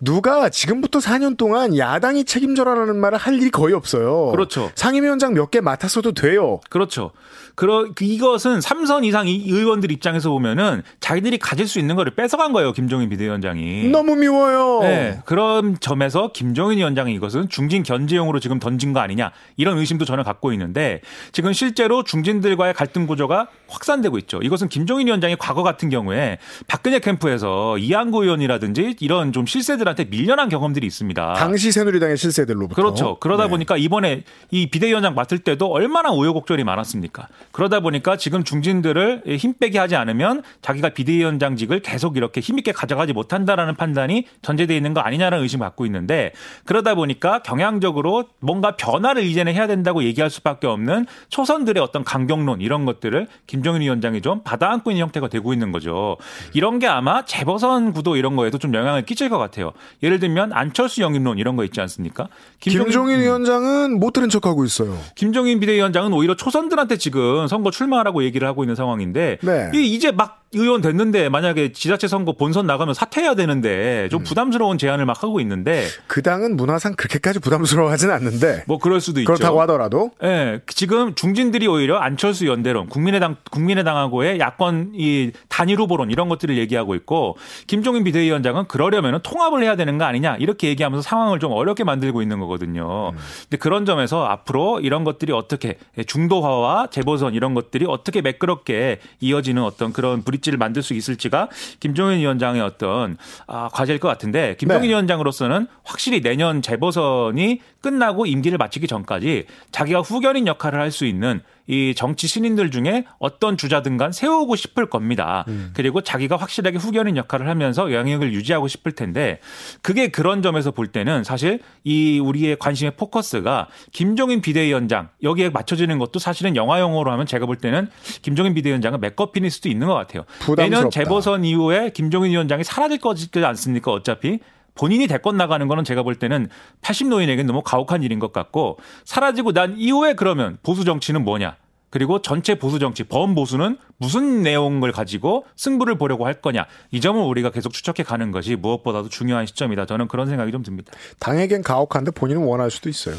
[0.00, 4.30] 누가 지금부터 4년 동안 야당이 책임져라라는 말을 할 일이 거의 없어요.
[4.30, 4.70] 그렇죠.
[4.74, 6.60] 상임위원장 몇 개 맡았어도 돼요.
[6.70, 7.10] 그렇죠.
[7.58, 12.52] 그러 그 이것은 삼선 이상 이 의원들 입장에서 보면은 자기들이 가질 수 있는 거를 뺏어간
[12.52, 12.72] 거예요.
[12.72, 13.88] 김종인 비대위원장이.
[13.88, 14.78] 너무 미워요.
[14.82, 20.22] 네, 그런 점에서 김종인 위원장이 이것은 중진 견제용으로 지금 던진 거 아니냐 이런 의심도 저는
[20.22, 21.00] 갖고 있는데
[21.32, 24.38] 지금 실제로 중진들과의 갈등 구조가 확산되고 있죠.
[24.40, 26.38] 이것은 김종인 위원장이 과거 같은 경우에
[26.68, 31.32] 박근혜 캠프에서 이한구 의원이라든지 이런 좀 실세들한테 밀려난 경험들이 있습니다.
[31.34, 32.80] 당시 새누리당의 실세들로부터.
[32.80, 33.16] 그렇죠.
[33.18, 33.50] 그러다 네.
[33.50, 34.22] 보니까 이번에
[34.52, 37.26] 이 비대위원장 맡을 때도 얼마나 우여곡절이 많았습니까?
[37.52, 43.74] 그러다 보니까 지금 중진들을 힘 빼게 하지 않으면 자기가 비대위원장직을 계속 이렇게 힘있게 가져가지 못한다라는
[43.76, 46.32] 판단이 전제되어 있는 거 아니냐라는 의심을 갖고 있는데
[46.64, 52.84] 그러다 보니까 경향적으로 뭔가 변화를 이제는 해야 된다고 얘기할 수밖에 없는 초선들의 어떤 강경론 이런
[52.84, 56.16] 것들을 김종인 위원장이 좀 받아안고 있는 형태가 되고 있는 거죠.
[56.52, 59.72] 이런 게 아마 재보선 구도 이런 거에도 좀 영향을 끼칠 것 같아요.
[60.02, 62.28] 예를 들면 안철수 영입론 이런 거 있지 않습니까?
[62.60, 64.98] 김종인, 위원장은 못 들은 척하고 있어요.
[65.14, 69.70] 김종인 비대위원장은 오히려 초선들한테 지금 선거 출마하라고 얘기를 하고 있는 상황인데 네.
[69.74, 74.08] 이 이제 막 의원 됐는데 만약에 지자체 선거 본선 나가면 사퇴해야 되는데 음.
[74.08, 79.20] 좀 부담스러운 제안을 막 하고 있는데 그 당은 문화상 그렇게까지 부담스러워하진 않는데 뭐 그럴 수도
[79.20, 79.26] 있죠.
[79.26, 86.30] 그렇다고 하더라도 예, 지금 중진들이 오히려 안철수 연대론, 국민의당, 국민의당하고의 야권 이 단일 후보론 이런
[86.30, 91.52] 것들을 얘기하고 있고 김종인 비대위원장은 그러려면 통합을 해야 되는 거 아니냐 이렇게 얘기하면서 상황을 좀
[91.52, 93.12] 어렵게 만들고 있는 거거든요.
[93.42, 99.92] 근데 그런 점에서 앞으로 이런 것들이 어떻게 중도화와 재보선 이런 것들이 어떻게 매끄럽게 이어지는 어떤
[99.92, 101.48] 그런 브 릿지를 만들 수 있을지가
[101.80, 104.88] 김종인 위원장의 어떤 아, 과제일 것 같은데 김종인 네.
[104.88, 111.94] 위원장으로서는 확실히 내년 재보선이 끝나고 임기를 마치기 전까지 자기가 후견인 역할을 할 수 있는 이
[111.94, 115.44] 정치 신인들 중에 어떤 주자든 간 세우고 싶을 겁니다.
[115.74, 119.38] 그리고 자기가 확실하게 후견인 역할을 하면서 영향력을 유지하고 싶을 텐데
[119.82, 126.18] 그게 그런 점에서 볼 때는 사실 이 우리의 관심의 포커스가 김종인 비대위원장 여기에 맞춰지는 것도
[126.18, 127.88] 사실은 영화 용어로 하면 제가 볼 때는
[128.22, 130.24] 김종인 비대위원장은 맥커핀일 수도 있는 것 같아요.
[130.40, 130.62] 부담스럽다.
[130.62, 133.92] 내년 재보선 이후에 김종인 위원장이 사라질 거지 않습니까?
[133.92, 134.38] 어차피
[134.78, 136.48] 본인이 대권 나가는 거는 제가 볼 때는
[136.82, 141.56] 80노인에게는 너무 가혹한 일인 것 같고 사라지고 난 이후에 그러면 보수 정치는 뭐냐?
[141.90, 146.66] 그리고 전체 보수 정치, 범보수는 무슨 내용을 가지고 승부를 보려고 할 거냐.
[146.90, 149.86] 이 점을 우리가 계속 추적해 가는 것이 무엇보다도 중요한 시점이다.
[149.86, 150.92] 저는 그런 생각이 좀 듭니다.
[151.18, 153.16] 당에겐 가혹한데 본인은 원할 수도 있어요.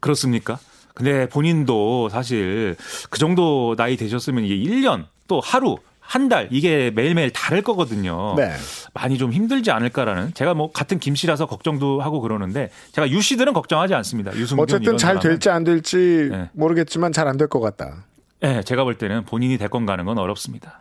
[0.00, 0.58] 그렇습니까?
[0.94, 2.76] 근데 본인도 사실
[3.10, 5.76] 그 정도 나이 되셨으면 이게 1년 또 하루
[6.08, 8.34] 한 달 이게 매일매일 다를 거거든요.
[8.36, 8.50] 네.
[8.94, 13.52] 많이 좀 힘들지 않을까라는 제가 뭐 같은 김 씨라서 걱정도 하고 그러는데 제가 유 씨들은
[13.52, 14.34] 걱정하지 않습니다.
[14.34, 15.18] 유승균 어쨌든 잘.
[15.18, 16.48] 될지 안 될지 네.
[16.54, 18.06] 모르겠지만 잘 안 될 것 같다.
[18.40, 20.80] 네, 제가 볼 때는 본인이 대권 가는 건 어렵습니다.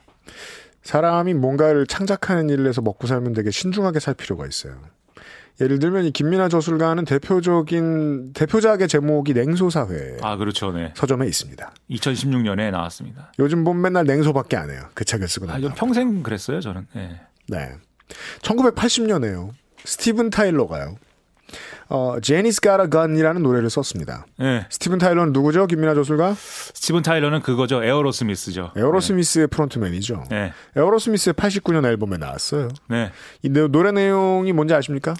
[0.83, 4.75] 사람이 뭔가를 창작하는 일을 해서 먹고 살면 되게 신중하게 살 필요가 있어요.
[5.59, 10.71] 예를 들면 이 김민하 저술가는 대표적인 대표작의 제목이 냉소사회 아, 그렇죠.
[10.71, 10.93] 네.
[10.95, 11.73] 서점에 있습니다.
[11.89, 13.31] 2016년에 나왔습니다.
[13.39, 14.83] 요즘 보면 맨날 냉소밖에 안 해요.
[14.93, 15.61] 그 책을 쓰고 아, 나면.
[15.61, 16.87] 좀 평생 그랬어요, 저는.
[16.93, 17.19] 네.
[17.47, 17.71] 네.
[18.41, 19.49] 1980년에요.
[19.83, 20.95] 스티븐 타일러가요.
[21.89, 24.25] 어, Janie's Got a Gun이라는 노래를 썼습니다.
[24.37, 24.65] 네.
[24.69, 25.67] 스티븐 타일러는 누구죠?
[25.67, 26.33] 김민하 저술가?
[26.35, 27.83] 스티븐 타일러는 그거죠.
[27.83, 28.71] 에어로스미스죠.
[28.75, 30.25] 에어로스미스의 frontman이죠.
[30.29, 30.51] 네.
[30.75, 32.69] 에어로스미스의 89년 앨범에 나왔어요.
[32.89, 33.11] 네.
[33.41, 35.13] 이 노- 노래 내용이 뭔지 아십니까?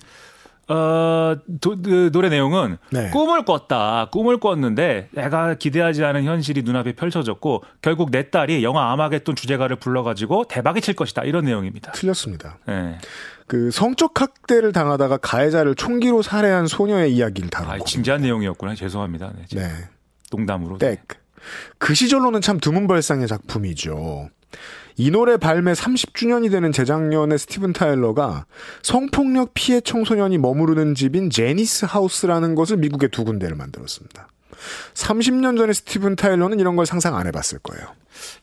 [0.69, 3.09] 어, 도, 그 노래 내용은 네.
[3.11, 4.09] 꿈을 꿨다.
[4.11, 10.43] 꿈을 꿨는데 내가 기대하지 않은 현실이 눈앞에 펼쳐졌고 결국 내 딸이 영화 아마겟돈 주제가를 불러가지고
[10.49, 11.23] 대박이 칠 것이다.
[11.23, 11.93] 이런 내용입니다.
[11.93, 12.57] 틀렸습니다.
[12.67, 12.97] 네.
[13.47, 17.85] 그 성적 학대를 당하다가 가해자를 총기로 살해한 소녀의 이야기를 다룬 아, 거.
[17.85, 18.75] 진지한 내용이었구나.
[18.75, 19.33] 죄송합니다.
[19.35, 19.45] 네.
[19.55, 19.69] 네.
[20.31, 20.77] 농담으로.
[20.77, 20.97] 땡.
[21.77, 24.29] 그 시절로는 참 드문발상의 작품이죠.
[24.97, 28.45] 이 노래 발매 30주년이 되는 재작년에 스티븐 타일러가
[28.81, 34.27] 성폭력 피해 청소년이 머무르는 집인 Janie's House라는 것을 미국에 두 군데를 만들었습니다.
[34.95, 37.85] 30년 전에 스티븐 타일러는 이런 걸 상상 안 해봤을 거예요.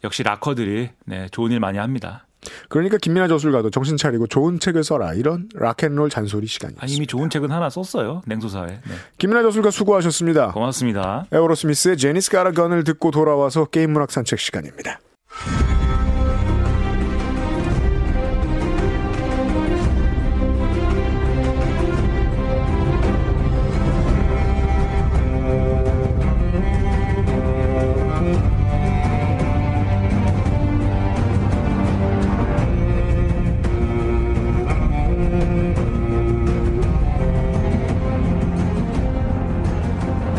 [0.05, 2.27] 역시 락커들이 네, 좋은 일 많이 합니다.
[2.69, 6.85] 그러니까 김민하 저술가도 정신 차리고 좋은 책을 써라 이런 락앤롤 잔소리 시간이었습니다.
[6.85, 8.23] 아니, 이미 좋은 책은 하나 썼어요.
[8.27, 8.67] 냉소사회.
[8.67, 8.81] 네.
[9.19, 10.53] 김민하 저술가 수고하셨습니다.
[10.53, 11.27] 고맙습니다.
[11.33, 15.01] 에어로스미스의 Janie's Got a Gun을 듣고 돌아와서 게임 문학 산책 시간입니다.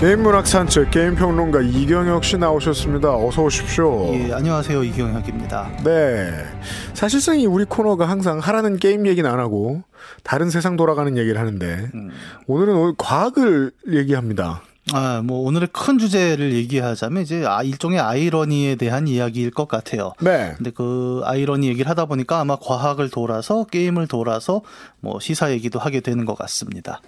[0.06, 3.16] 게임 문학 산책 게임 평론가 이경혁 씨 나오셨습니다.
[3.16, 4.14] 어서 오십시오.
[4.14, 4.84] 예, 안녕하세요.
[4.84, 5.78] 이경혁입니다.
[5.84, 6.46] 네.
[6.94, 9.82] 사실상 이 우리 코너가 항상 하라는 게임 얘기는 안 하고
[10.22, 12.12] 다른 세상 돌아가는 얘기를 하는데 음.
[12.46, 14.62] 오늘은 오늘 과학을 얘기합니다.
[14.94, 20.14] 아, 뭐 오늘의 큰 주제를 얘기하자면 이제 아, 일종의 아이러니에 대한 이야기일 것 같아요.
[20.20, 20.54] 네.
[20.58, 24.62] 근데 그 아이러니 얘기를 하다 보니까 아마 과학을 돌아서 게임을 돌아서
[25.00, 27.02] 뭐 시사 얘기도 하게 되는 것 같습니다.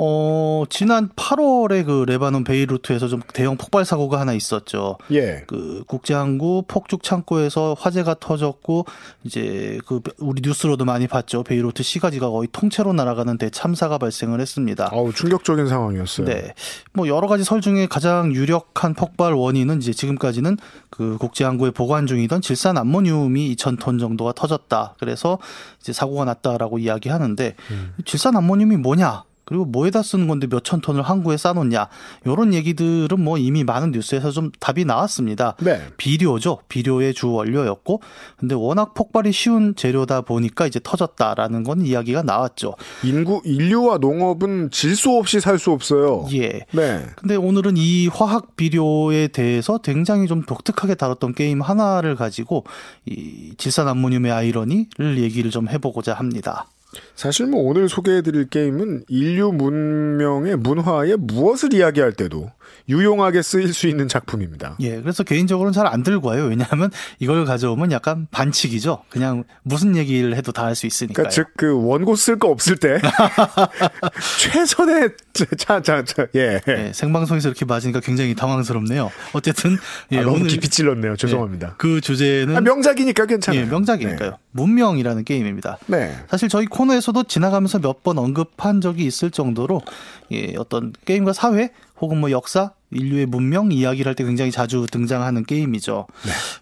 [0.00, 4.96] 어, 지난 8월에 그 레바논 베이루트에서 좀 대형 폭발 사고가 하나 있었죠.
[5.10, 5.42] 예.
[5.48, 8.86] 그 국제항구 폭죽 창고에서 화재가 터졌고
[9.24, 11.42] 이제 그 우리 뉴스로도 많이 봤죠.
[11.42, 14.88] 베이루트 시가지가 거의 통째로 날아가는 대참사가 발생을 했습니다.
[14.92, 16.26] 아우 충격적인 상황이었어요.
[16.28, 16.54] 네.
[16.92, 20.58] 뭐 여러 가지 설 중에 가장 유력한 폭발 원인은 이제 지금까지는
[20.90, 24.94] 그 국제항구에 보관 중이던 질산 암모늄이 2,000톤 정도가 터졌다.
[25.00, 25.38] 그래서
[25.80, 27.56] 이제 사고가 났다라고 이야기하는데
[28.04, 29.24] 질산 암모늄이 뭐냐?
[29.48, 31.88] 그리고 뭐에다 쓰는 건데 몇천 톤을 항구에 싸놓냐?
[32.26, 35.54] 이런 얘기들은 뭐 이미 많은 뉴스에서 좀 답이 나왔습니다.
[35.60, 35.80] 네.
[35.96, 36.58] 비료죠.
[36.68, 38.02] 비료의 주 원료였고,
[38.36, 42.74] 근데 워낙 폭발이 쉬운 재료다 보니까 이제 터졌다라는 건 이야기가 나왔죠.
[43.02, 46.26] 인구 인류와 농업은 질 수 없이 살 수 없어요.
[46.34, 46.66] 예.
[46.72, 47.06] 네.
[47.16, 52.64] 근데 오늘은 이 화학 비료에 대해서 굉장히 좀 독특하게 다뤘던 게임 하나를 가지고
[53.06, 56.66] 이 질산 암모늄의 아이러니를 얘기를 좀 해보고자 합니다.
[57.14, 62.50] 사실 뭐 오늘 소개해드릴 게임은 인류 문명의 문화에 무엇을 이야기할 때도
[62.88, 64.76] 유용하게 쓰일 수 있는 작품입니다.
[64.80, 66.44] 예, 그래서 개인적으로는 잘 안 들고 와요.
[66.46, 69.02] 왜냐하면 이걸 가져오면 약간 반칙이죠.
[69.10, 71.14] 그냥 무슨 얘기를 해도 다 할 수 있으니까요.
[71.28, 72.98] 그러니까 즉 그 원고 쓸 거 없을 때
[74.40, 75.10] 최선의
[75.56, 76.60] 자자자 예.
[76.68, 79.10] 예, 생방송에서 이렇게 맞으니까 굉장히 당황스럽네요.
[79.32, 79.76] 어쨌든
[80.12, 81.16] 예, 아, 너무 오늘 깊이 찔렀네요.
[81.16, 81.74] 죄송합니다.
[81.78, 83.62] 그 주제는 아, 명작이니까 괜찮아요.
[83.62, 84.38] 예, 명작이니까요.
[84.52, 85.78] 문명이라는 게임입니다.
[85.86, 85.98] 네.
[85.98, 86.16] 네.
[86.30, 89.82] 사실 저희 코너에서도 지나가면서 몇 번 언급한 적이 있을 정도로
[90.30, 91.70] 예, 어떤 게임과 사회
[92.00, 96.06] 혹은 뭐 역사, 인류의 문명 이야기를 할 때 굉장히 자주 등장하는 게임이죠.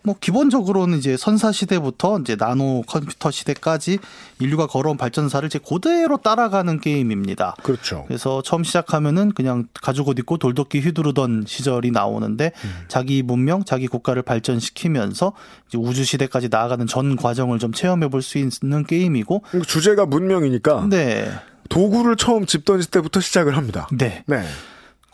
[0.02, 3.98] 뭐 기본적으로는 이제 선사 시대부터 이제 나노 컴퓨터 시대까지
[4.40, 7.54] 인류가 걸어온 발전사를 이제 그대로 따라가는 게임입니다.
[7.62, 8.04] 그렇죠.
[8.08, 12.52] 그래서 처음 시작하면은 그냥 가죽 옷 입고 돌도끼 휘두르던 시절이 나오는데
[12.88, 15.32] 자기 문명, 자기 국가를 발전시키면서
[15.68, 21.30] 이제 우주 시대까지 나아가는 전 과정을 좀 체험해 볼 수 있는 게임이고, 주제가 문명이니까 네,
[21.68, 23.86] 도구를 처음 집 던질 때부터 시작을 합니다.
[23.92, 24.24] 네.
[24.26, 24.42] 네.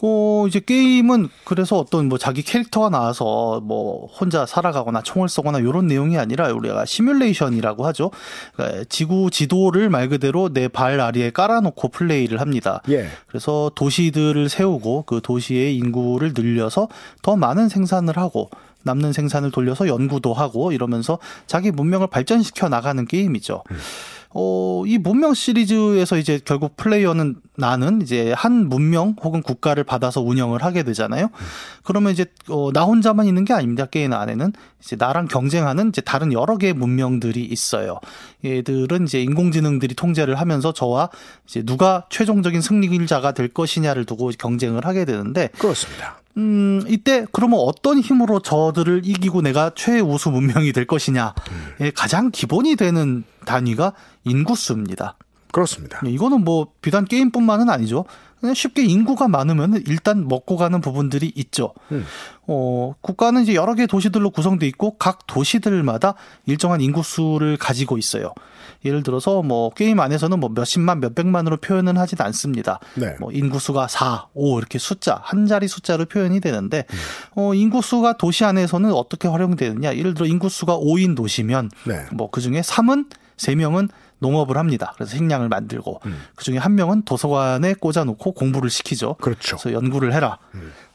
[0.04, 5.86] 어, 이제 게임은 그래서 어떤 뭐 자기 캐릭터가 나와서 뭐 혼자 살아가거나 총을 쏘거나 이런
[5.86, 8.10] 내용이 아니라 우리가 시뮬레이션이라고 하죠.
[8.56, 12.82] 그러니까 지구 지도를 말 그대로 내 발 아래에 깔아놓고 플레이를 합니다.
[12.88, 13.06] 예.
[13.26, 16.88] 그래서 도시들을 세우고 그 도시의 인구를 늘려서
[17.22, 18.50] 더 많은 생산을 하고
[18.84, 23.62] 남는 생산을 돌려서 연구도 하고 이러면서 자기 문명을 발전시켜 나가는 게임이죠.
[24.34, 30.62] 어, 이 문명 시리즈에서 이제 결국 플레이어는 나는 이제 한 문명 혹은 국가를 받아서 운영을
[30.64, 31.28] 하게 되잖아요.
[31.82, 33.86] 그러면 이제 어, 나 혼자만 있는 게 아닙니다.
[33.86, 37.98] 게임 안에는 이제 나랑 경쟁하는 이제 다른 여러 개의 문명들이 있어요.
[38.44, 41.10] 얘들은 이제 인공지능들이 통제를 하면서 저와
[41.46, 46.21] 이제 누가 최종적인 승리자가 될 것이냐를 두고 경쟁을 하게 되는데 그렇습니다.
[46.36, 51.32] 음, 이때 그러면 어떤 힘으로 저들을 이기고 내가 최우수 문명이 될 것이냐의
[51.94, 53.92] 가장 기본이 되는 단위가
[54.24, 55.16] 인구수입니다.
[55.52, 56.00] 그렇습니다.
[56.04, 58.06] 이거는 뭐 비단 게임뿐만은 아니죠.
[58.40, 61.74] 그냥 쉽게 인구가 많으면 일단 먹고 가는 부분들이 있죠.
[61.92, 62.04] 음.
[62.48, 66.14] 어, 국가는 이제 여러 개의 도시들로 구성돼 있고 각 도시들마다
[66.46, 68.34] 일정한 인구수를 가지고 있어요.
[68.84, 72.80] 예를 들어서 뭐 게임 안에서는 뭐 몇십만 몇백만으로 표현은 하진 않습니다.
[72.96, 73.14] 네.
[73.20, 76.86] 뭐 인구수가 4, 5 이렇게 숫자 한 자리 숫자로 표현이 되는데
[77.36, 79.96] 어 인구수가 도시 안에서는 어떻게 활용되느냐?
[79.96, 82.04] 예를 들어 인구수가 5인 도시면 네.
[82.12, 84.92] 뭐 그 중에 3은 3명은 농업을 합니다.
[84.94, 86.00] 그래서 식량을 만들고
[86.36, 89.16] 그중에 한 명은 도서관에 꽂아놓고 공부를 시키죠.
[89.20, 89.56] 그렇죠.
[89.56, 90.38] 그래서 연구를 해라.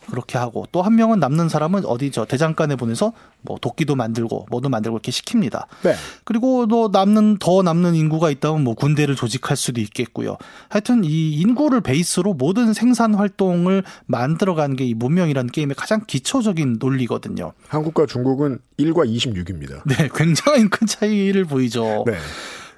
[0.09, 4.69] 그렇게 하고 또 한 명은 남는 사람은 어디 저 대장간에 보내서 뭐 도끼도 만들고 뭐도
[4.69, 5.65] 만들고 이렇게 시킵니다.
[5.83, 5.95] 네.
[6.23, 10.37] 그리고 또 남는 더 남는 인구가 있다면 뭐 군대를 조직할 수도 있겠고요.
[10.69, 17.51] 하여튼 이 인구를 베이스로 모든 생산 활동을 만들어가는 게 이 문명이라는 게임의 가장 기초적인 논리거든요.
[17.67, 19.81] 한국과 중국은 1과 26입니다.
[19.85, 22.05] 네, 굉장히 큰 차이를 보이죠.
[22.07, 22.13] 네.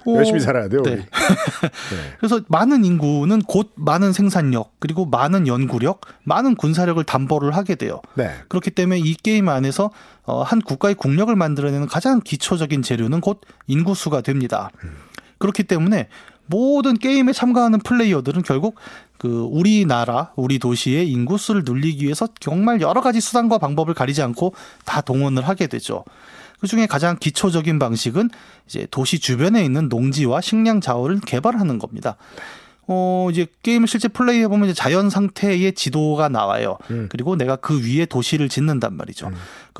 [0.06, 0.82] 어, 열심히 살아야 돼요.
[0.82, 0.92] 네.
[0.92, 1.00] 우리.
[1.02, 2.16] 네.
[2.18, 8.00] 그래서 많은 인구는 곧 많은 생산력 그리고 많은 연구력, 많은 군사력을 담보를 하게 돼요.
[8.14, 8.30] 네.
[8.48, 9.90] 그렇기 때문에 이 게임 안에서
[10.24, 14.70] 어, 한 국가의 국력을 만들어내는 가장 기초적인 재료는 곧 인구수가 됩니다.
[15.38, 16.08] 그렇기 때문에
[16.46, 18.74] 모든 게임에 참가하는 플레이어들은 결국
[19.18, 25.00] 그 우리나라, 우리 도시의 인구수를 늘리기 위해서 정말 여러 가지 수단과 방법을 가리지 않고 다
[25.00, 26.04] 동원을 하게 되죠.
[26.60, 28.30] 그 중에 가장 기초적인 방식은
[28.66, 32.16] 이제 도시 주변에 있는 농지와 식량 자원을 개발하는 겁니다.
[32.92, 36.76] 어, 이제 게임을 실제 플레이해 보면 이제 자연 상태의 지도가 나와요.
[36.90, 37.08] 음.
[37.08, 39.30] 그리고 내가 그 위에 도시를 짓는단 말이죠.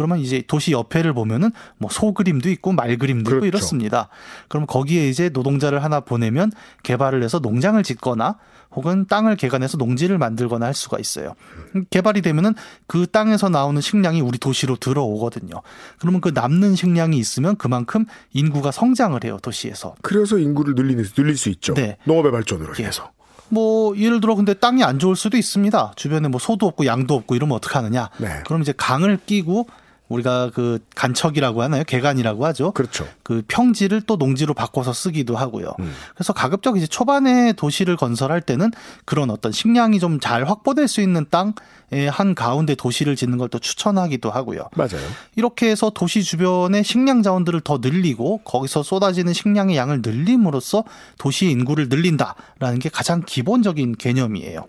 [0.01, 3.47] 그러면 이제 도시 옆에를 보면은 뭐 소 그림도 있고 말 그림도 있고 그렇죠.
[3.47, 4.09] 이렇습니다.
[4.49, 6.51] 그럼 거기에 이제 노동자를 하나 보내면
[6.83, 8.37] 개발을 해서 농장을 짓거나
[8.73, 11.35] 혹은 땅을 개간해서 농지를 만들거나 할 수가 있어요.
[11.75, 12.55] 음, 개발이 되면은
[12.87, 15.61] 그 땅에서 나오는 식량이 우리 도시로 들어오거든요.
[15.99, 19.97] 그러면 그 남는 식량이 있으면 그만큼 인구가 성장을 해요, 도시에서.
[20.01, 21.75] 그래서 인구를 늘리는, 늘릴 수 있죠.
[21.75, 21.99] 네.
[22.05, 22.83] 농업의 발전으로 예.
[22.85, 23.11] 인해서.
[23.49, 25.93] 뭐 예를 들어 근데 땅이 안 좋을 수도 있습니다.
[25.97, 28.09] 주변에 뭐 소도 없고 양도 없고 이러면 어떡하느냐.
[28.19, 28.43] 네.
[28.47, 29.67] 그럼 이제 강을 끼고
[30.11, 31.85] 우리가 그 간척이라고 하나요?
[31.85, 32.73] 개간이라고 하죠.
[32.73, 33.07] 그렇죠.
[33.23, 35.73] 그 평지를 또 농지로 바꿔서 쓰기도 하고요.
[35.81, 35.95] 음.
[36.15, 38.71] 그래서 가급적 이제 초반에 도시를 건설할 때는
[39.07, 43.59] 그런 어떤 식량이 좀 잘 확보될 수 있는 땅의 한 가운데 도시를 짓는 걸 또
[43.59, 44.69] 추천하기도 하고요.
[44.77, 45.01] 맞아요.
[45.37, 50.85] 이렇게 해서 도시 주변의 식량 자원들을 더 늘리고 거기서 쏟아지는 식량의 양을 늘림으로써
[51.19, 54.67] 도시의 인구를 늘린다라는 게 가장 기본적인 개념이에요.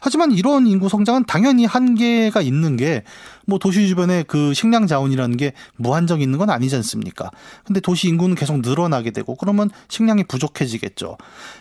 [0.00, 3.02] 하지만 이런 인구 성장은 당연히 한계가 있는 게
[3.46, 7.30] 뭐 도시 주변에 그 식량 자원이라는 게 무한정 있는 건 아니지 않습니까?
[7.66, 11.18] 근데 도시 인구는 계속 늘어나게 되고 그러면 식량이 부족해지겠죠.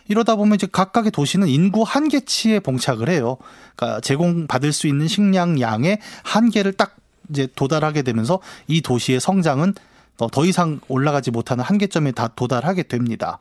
[0.07, 3.35] 이러다 보면 이제 각각의 도시는 인구 한계치에 봉착을 해요.
[3.75, 6.95] 그러니까 제공받을 수 있는 식량 양의 한계를 딱
[7.29, 9.73] 이제 도달하게 되면서 이 도시의 성장은
[10.15, 13.39] 더- 더 이상 올라가지 못하는 한계점에 다 도달하게 됩니다.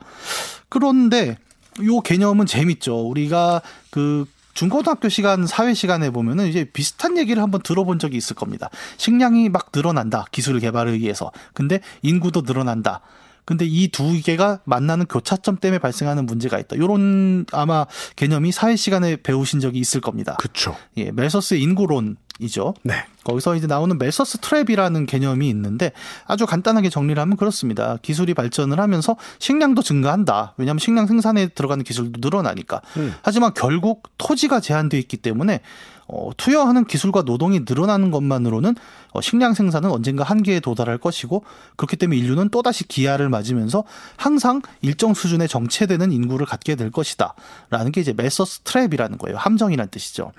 [0.67, 1.37] 그런데
[1.85, 3.07] 요 개념은 재밌죠.
[3.07, 8.69] 우리가 그 중고등학교 시간, 사회 시간에 보면은 이제 비슷한 얘기를 한번 들어본 적이 있을 겁니다.
[8.97, 10.25] 식량이 막 늘어난다.
[10.31, 11.31] 기술 개발에 의해서.
[11.53, 13.01] 근데 인구도 늘어난다.
[13.45, 16.77] 근데 이 두 개가 만나는 교차점 때문에 발생하는 문제가 있다.
[16.77, 20.35] 요런 아마 개념이 사회 시간에 배우신 적이 있을 겁니다.
[20.39, 20.75] 그쵸.
[20.97, 22.73] 예, 멜서스의 인구론이죠.
[22.83, 23.05] 네.
[23.23, 25.91] 거기서 이제 나오는 멜서스 트랩이라는 개념이 있는데
[26.25, 27.97] 아주 간단하게 정리를 하면 그렇습니다.
[28.01, 30.53] 기술이 발전을 하면서 식량도 증가한다.
[30.57, 32.81] 왜냐하면 식량 생산에 들어가는 기술도 늘어나니까.
[32.97, 33.13] 음.
[33.21, 35.61] 하지만 결국 토지가 제한되어 있기 때문에
[36.07, 38.75] 어, 투여하는 기술과 노동이 늘어나는 것만으로는
[39.11, 41.43] 어, 식량 생산은 언젠가 한계에 도달할 것이고
[41.75, 43.83] 그렇기 때문에 인류는 또다시 기아를 맞으면서
[44.17, 47.33] 항상 일정 수준의 정체되는 인구를 갖게 될 것이다.
[47.69, 49.37] 라는 게 이제 맬서스 trap이라는 거예요.
[49.37, 50.31] 함정이란 뜻이죠.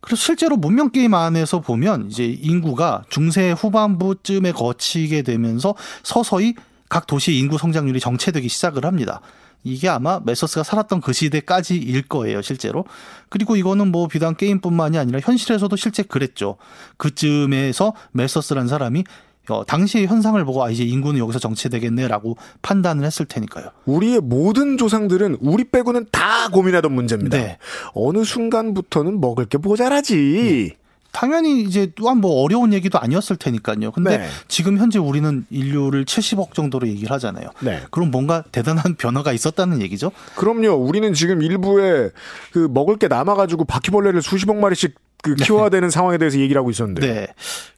[0.00, 6.54] 그래서 실제로 문명 게임 안에서 보면 이제 인구가 중세 후반부쯤에 거치게 되면서 서서히
[6.90, 9.20] 각 도시의 인구 성장률이 정체되기 시작을 합니다.
[9.64, 12.84] 이게 아마 맬서스가 살았던 그 시대까지일 거예요, 실제로.
[13.30, 16.56] 그리고 이거는 뭐 비단 게임뿐만이 아니라 현실에서도 실제 그랬죠.
[16.98, 19.04] 그쯤에서 메서스란 사람이
[19.48, 23.70] 어, 당시의 현상을 보고 아 이제 인구는 여기서 정체되겠네라고 판단을 했을 테니까요.
[23.84, 27.36] 우리의 모든 조상들은 우리 빼고는 다 고민하던 문제입니다.
[27.36, 27.58] 네.
[27.94, 30.76] 어느 순간부터는 먹을 게 모자라지.
[31.14, 33.92] 당연히 이제 또한 뭐 어려운 얘기도 아니었을 테니까요.
[33.92, 34.28] 근데 네.
[34.48, 37.50] 지금 현재 우리는 인류를 70억 정도로 얘기를 하잖아요.
[37.60, 37.80] 네.
[37.92, 40.10] 그럼 뭔가 대단한 변화가 있었다는 얘기죠.
[40.34, 40.74] 그럼요.
[40.74, 42.10] 우리는 지금 일부에
[42.52, 47.00] 그 먹을 게 남아가지고 바퀴벌레를 수십억 마리씩 그 키워야 되는 상황에 대해서 얘기를 하고 있었는데.
[47.00, 47.26] 네.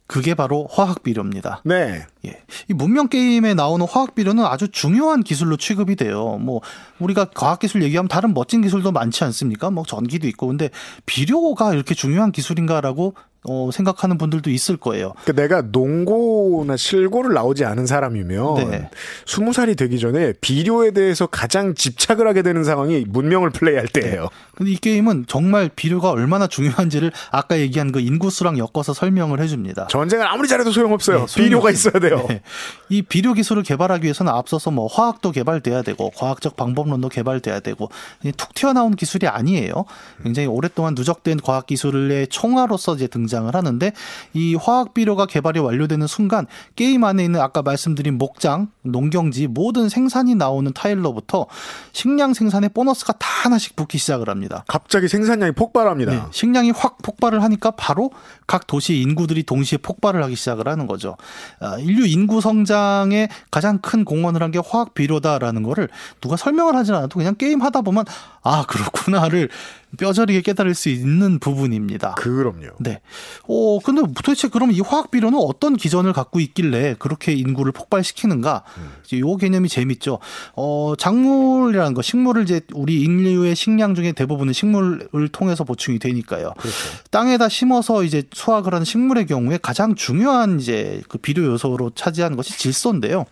[0.08, 1.62] 그게 바로 화학 비료입니다.
[1.64, 2.06] 네.
[2.24, 2.40] 예.
[2.68, 6.38] 이 문명 게임에 나오는 화학 비료는 아주 중요한 기술로 취급이 돼요.
[6.40, 6.60] 뭐
[7.00, 9.70] 우리가 과학 기술 얘기하면 다른 멋진 기술도 많지 않습니까?
[9.70, 10.70] 뭐 전기도 있고 근데
[11.06, 13.14] 비료가 이렇게 중요한 기술인가라고
[13.48, 15.12] 어, 생각하는 분들도 있을 거예요.
[15.22, 18.90] 그러니까 내가 농고나 실고를 나오지 않은 사람이면 네.
[19.24, 24.28] 스무 살이 되기 전에 비료에 대해서 가장 집착을 하게 되는 상황이 문명을 플레이할 때예요.
[24.56, 29.88] 근데 이 게임은 정말 비료가 얼마나 중요한지를 아까 얘기한 그 인구수랑 엮어서 설명을 해줍니다.
[29.88, 31.26] 전쟁을 아무리 잘해도 소용없어요.
[31.26, 31.70] 네, 비료가.
[31.70, 32.24] 있어야 돼요.
[32.28, 32.40] 네.
[32.88, 37.90] 이 비료 기술을 개발하기 위해서는 앞서서 뭐 화학도 개발돼야 되고 과학적 방법론도 개발돼야 되고
[38.36, 39.84] 툭 튀어나온 기술이 아니에요.
[40.22, 43.92] 굉장히 오랫동안 누적된 과학 기술의 총화로서 이제 등장을 하는데
[44.32, 50.34] 이 화학 비료가 개발이 완료되는 순간 게임 안에 있는 아까 말씀드린 목장, 농경지 모든 생산이
[50.34, 51.46] 나오는 타일로부터
[51.92, 54.45] 식량 생산에 보너스가 다 하나씩 붙기 시작을 합니다.
[54.66, 56.12] 갑자기 생산량이 폭발합니다.
[56.12, 58.10] 네, 식량이 확 폭발을 하니까 바로
[58.46, 61.16] 각 도시 인구들이 동시에 폭발을 하기 시작을 하는 거죠.
[61.60, 65.88] 아, 인류 인구 성장에 가장 큰 공헌을 한 게 화학 비료다라는 거를
[66.20, 68.04] 누가 설명을 하지 않아도 그냥 게임 하다 보면
[68.42, 69.48] 아 그렇구나를
[69.96, 72.14] 뼈저리게 깨달을 수 있는 부분입니다.
[72.14, 72.68] 그럼요.
[72.80, 73.00] 네.
[73.48, 78.64] 어, 근데 도대체 그럼 이 화학 비료는 어떤 기전을 갖고 있길래 그렇게 인구를 폭발시키는가?
[79.04, 80.18] 이제 요 개념이 재밌죠.
[80.54, 86.52] 어, 작물이라는 거, 식물을 이제 우리 인류의 식량 중에 대부분은 식물을 통해서 보충이 되니까요.
[86.58, 86.76] 그렇죠.
[87.10, 92.58] 땅에다 심어서 이제 수확을 하는 식물의 경우에 가장 중요한 이제 그 비료 요소로 차지하는 것이
[92.58, 93.24] 질소인데요.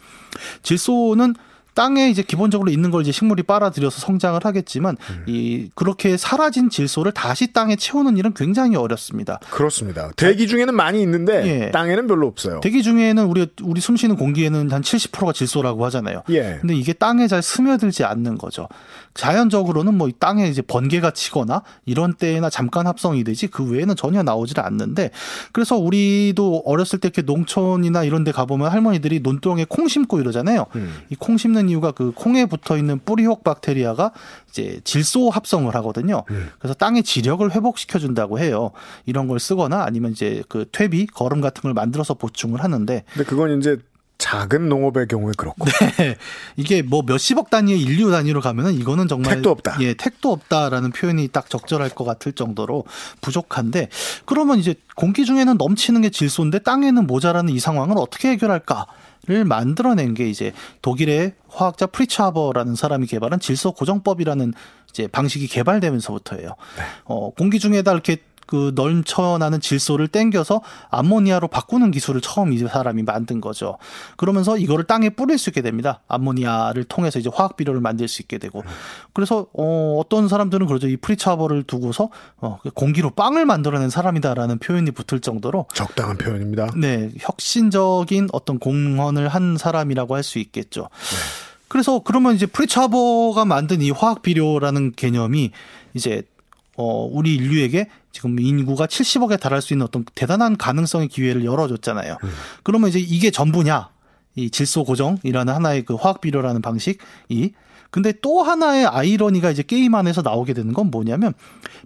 [0.62, 1.34] 질소는
[1.74, 7.52] 땅에 이제 기본적으로 있는 걸 이제 식물이 빨아들여서 성장을 하겠지만 이 그렇게 사라진 질소를 다시
[7.52, 9.40] 땅에 채우는 일은 굉장히 어렵습니다.
[9.50, 10.10] 그렇습니다.
[10.16, 11.70] 대기 중에는 많이 있는데 예.
[11.70, 12.60] 땅에는 별로 없어요.
[12.60, 16.22] 대기 중에는 우리 우리 숨쉬는 공기에는 한 70%가 질소라고 하잖아요.
[16.30, 16.58] 예.
[16.60, 18.68] 근데 이게 땅에 잘 스며들지 않는 거죠.
[19.14, 24.60] 자연적으로는 뭐이 땅에 이제 번개가 치거나 이런 때나 잠깐 합성이 되지 그 외에는 전혀 나오질
[24.60, 25.10] 않는데
[25.52, 30.66] 그래서 우리도 어렸을 때 이렇게 농촌이나 이런 데 가보면 할머니들이 논두렁에 콩 심고 이러잖아요.
[30.76, 30.94] 음.
[31.10, 34.12] 이콩 심는 이유가 그 콩에 붙어 있는 뿌리혹 박테리아가
[34.48, 36.24] 이제 질소 합성을 하거든요.
[36.30, 36.50] 음.
[36.58, 38.70] 그래서 땅의 지력을 회복시켜 준다고 해요.
[39.06, 43.58] 이런 걸 쓰거나 아니면 이제 그 퇴비, 거름 같은 걸 만들어서 보충을 하는데 근데 그건
[43.58, 43.78] 이제
[44.18, 45.66] 작은 농업의 경우에 그렇고
[45.98, 46.16] 네.
[46.56, 49.76] 이게 뭐 몇십억 단위의 인류 단위로 가면은 이거는 정말 택도 없다.
[49.80, 52.84] 예, 택도 없다라는 표현이 딱 적절할 것 같을 정도로
[53.20, 53.88] 부족한데
[54.24, 58.86] 그러면 이제 공기 중에는 넘치는 게 질소인데 땅에는 모자라는 이 상황을 어떻게 해결할까?
[59.26, 64.52] 를 만들어낸 게 이제 독일의 화학자 프리츠 하버라는 사람이 개발한 질소 고정법이라는
[64.90, 66.48] 이제 방식이 개발되면서부터예요.
[66.48, 66.82] 네.
[67.04, 73.40] 어, 공기 중에다 이렇게 그 넘쳐나는 질소를 땡겨서 암모니아로 바꾸는 기술을 처음 이 사람이 만든
[73.40, 73.78] 거죠.
[74.16, 76.00] 그러면서 이거를 땅에 뿌릴 수 있게 됩니다.
[76.08, 78.64] 암모니아를 통해서 이제 화학 비료를 만들 수 있게 되고.
[79.12, 80.88] 그래서 어 어떤 사람들은 그러죠.
[80.88, 86.68] 이 프리츠 하버를 두고서 어 공기로 빵을 만들어낸 사람이다라는 표현이 붙을 정도로 적당한 표현입니다.
[86.76, 90.88] 네, 혁신적인 어떤 공헌을 한 사람이라고 할 수 있겠죠.
[91.68, 95.50] 그래서 그러면 이제 프리츠 하버가 만든 이 화학 비료라는 개념이
[95.92, 96.22] 이제
[96.76, 102.16] 어 우리 인류에게 지금 인구가 70억에 달할 수 있는 어떤 대단한 가능성의 기회를 열어줬잖아요.
[102.62, 103.90] 그러면 이제 이게 전부냐?
[104.36, 106.98] 이 질소 고정이라는 하나의 그 화학 비료라는 방식이
[107.90, 111.32] 근데 또 하나의 아이러니가 이제 게임 안에서 나오게 되는 건 뭐냐면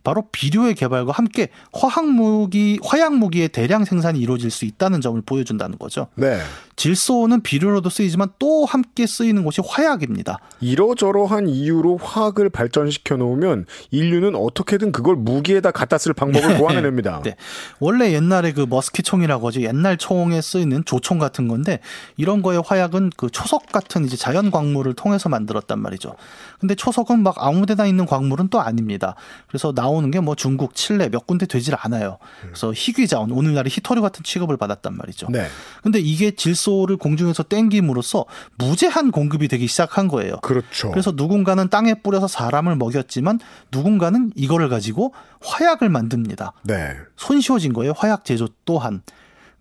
[0.04, 5.78] 바로 비료의 개발과 함께 화학 무기, 화약 무기의 대량 생산이 이루어질 수 있다는 점을 보여준다는
[5.78, 6.08] 거죠.
[6.14, 6.38] 네.
[6.78, 10.38] 질소는 비료로도 쓰이지만 또 함께 쓰이는 것이 화약입니다.
[10.60, 17.22] 이러저러한 이유로 화학을 발전시켜 놓으면 인류는 어떻게든 그걸 무기에다 갖다 쓸 방법을 고안해냅니다.
[17.24, 17.36] 네.
[17.80, 19.62] 원래 옛날에 그 머스키 총이라고 하죠.
[19.62, 21.80] 옛날 총에 쓰이는 조총 같은 건데
[22.16, 26.14] 이런 거의 화약은 그 초석 같은 이제 자연 광물을 통해서 만들었단 말이죠.
[26.60, 29.14] 근데 초석은 막 아무데나 있는 광물은 또 아닙니다.
[29.46, 32.18] 그래서 나오는 게 뭐 중국, 칠레 몇 군데 되질 않아요.
[32.42, 35.28] 그래서 희귀자원, 오늘날의 히토류 같은 취급을 받았단 말이죠.
[35.30, 35.46] 네.
[35.82, 38.24] 근데 이게 질소를 공중에서 땡김으로써
[38.56, 40.36] 무제한 공급이 되기 시작한 거예요.
[40.42, 40.90] 그렇죠.
[40.90, 43.38] 그래서 누군가는 땅에 뿌려서 사람을 먹였지만
[43.70, 46.52] 누군가는 이거를 가지고 화약을 만듭니다.
[46.64, 46.96] 네.
[47.16, 47.92] 손쉬워진 거예요.
[47.96, 49.02] 화약 제조 또한.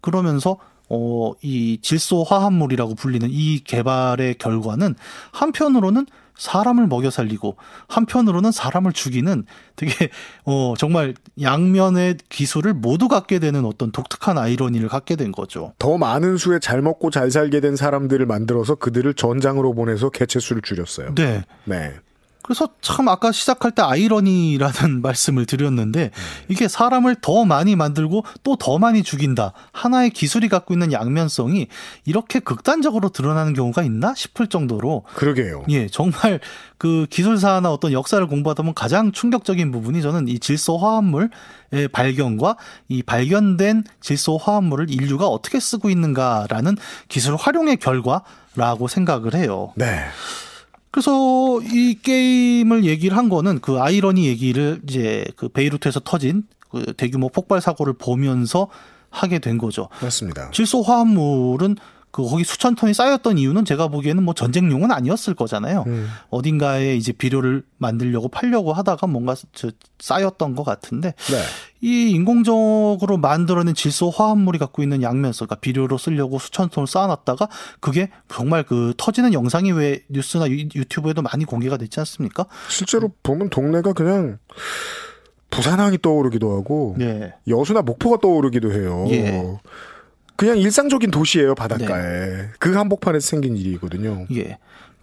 [0.01, 0.57] 그러면서
[0.89, 4.95] 어, 이 질소 화합물이라고 불리는 이 개발의 결과는
[5.31, 9.45] 한편으로는 사람을 먹여 살리고 한편으로는 사람을 죽이는
[9.75, 10.09] 되게
[10.45, 15.73] 어 정말 양면의 기술을 모두 갖게 되는 어떤 독특한 아이러니를 갖게 된 거죠.
[15.79, 20.61] 더 많은 수의 잘 먹고 잘 살게 된 사람들을 만들어서 그들을 전장으로 보내서 개체 수를
[20.61, 21.15] 줄였어요.
[21.15, 21.43] 네.
[21.65, 21.93] 네.
[22.47, 26.11] 그래서 참 아까 시작할 때 아이러니라는 말씀을 드렸는데
[26.47, 29.53] 이게 사람을 더 많이 만들고 또 더 많이 죽인다.
[29.71, 31.67] 하나의 기술이 갖고 있는 양면성이
[32.05, 35.63] 이렇게 극단적으로 드러나는 경우가 있나 싶을 정도로 그러게요.
[35.69, 36.39] 예, 정말
[36.77, 41.29] 그 기술사나 어떤 역사를 공부하다 보면 가장 충격적인 부분이 저는 이 질소 화합물의
[41.91, 42.57] 발견과
[42.89, 46.77] 이 발견된 질소 화합물을 인류가 어떻게 쓰고 있는가라는
[47.07, 49.71] 기술 활용의 결과라고 생각을 해요.
[49.75, 50.03] 네.
[50.91, 57.29] 그래서 이 게임을 얘기를 한 거는 그 아이러니 얘기를 이제 그 베이루트에서 터진 그 대규모
[57.29, 58.69] 폭발 사고를 보면서
[59.09, 59.89] 하게 된 거죠.
[60.01, 60.51] 맞습니다.
[60.51, 61.77] 질소 화합물은
[62.09, 65.83] 그 거기 수천 톤이 쌓였던 이유는 제가 보기에는 뭐 전쟁용은 아니었을 거잖아요.
[65.87, 66.07] 음.
[66.29, 71.41] 어딘가에 이제 비료를 만들려고 팔려고 하다가 뭔가 저 쌓였던 것 같은데 네.
[71.81, 77.49] 이 인공적으로 만들어낸 질소 화합물이 갖고 있는 양면성, 그러니까 비료로 쓰려고 수천 톤을 쌓아놨다가
[77.81, 82.45] 그게 정말 그 터지는 영상이 왜 뉴스나 유- 유튜브에도 많이 공개가 됐지 않습니까?
[82.69, 84.39] 실제로 보면 동네가 그냥
[85.49, 87.33] 부산항이 떠오르기도 하고 네.
[87.47, 89.05] 여수나 목포가 떠오르기도 해요.
[89.09, 89.43] 예.
[90.37, 92.49] 그냥 일상적인 도시예요 바닷가에.
[92.59, 94.27] 그 한복판에서 생긴 일이거든요.
[94.35, 94.57] 예.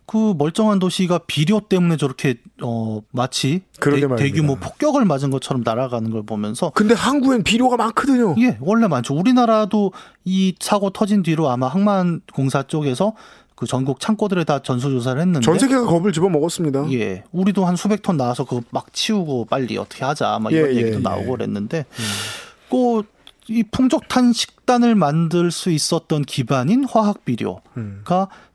[0.07, 4.17] 그 멀쩡한 도시가 비료 때문에 저렇게 어 마치 대.
[4.17, 8.35] 대규모 폭격을 맞은 것처럼 날아가는 걸 보면서 근데 항구엔 비료가 많거든요.
[8.39, 9.15] 예, 원래 많죠.
[9.15, 9.93] 우리나라도
[10.25, 13.15] 이 사고 터진 뒤로 아마 항만 공사 쪽에서
[13.57, 16.93] 그 전국 창고들에 다 전수조사를 했는데 전 세계가 겁을 집어 먹었습니다.
[16.93, 20.75] 예, 우리도 한 수백 톤 나와서 그거 막 치우고 빨리 어떻게 하자, 막 이런 예,
[20.75, 21.03] 예, 얘기도 예.
[21.03, 21.87] 나오고 그랬는데,
[22.69, 23.07] 꼭
[23.49, 28.03] 이 풍족한 식단을 만들 수 있었던 기반인 화학 비료가 음.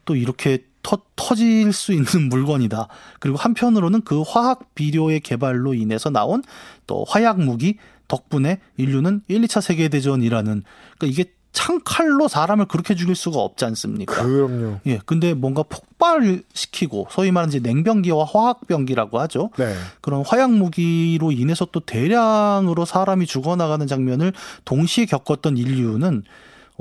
[0.05, 2.87] 또 이렇게 터, 터질 수 있는 물건이다.
[3.19, 6.43] 그리고 한편으로는 그 화학 비료의 개발로 인해서 나온
[6.87, 7.77] 또 화약 무기
[8.07, 10.63] 덕분에 인류는 1, 2차 세계 대전이라는
[10.97, 14.23] 그러니까 이게 창칼로 사람을 그렇게 죽일 수가 없지 않습니까?
[14.23, 14.79] 그럼요.
[14.85, 19.49] 예, 근데 뭔가 폭발시키고 소위 말하는 이제 냉병기와 화학병기라고 하죠.
[19.57, 19.73] 네.
[20.01, 24.33] 그런 화약 무기로 인해서 또 대량으로 사람이 죽어나가는 장면을
[24.65, 26.23] 동시에 겪었던 인류는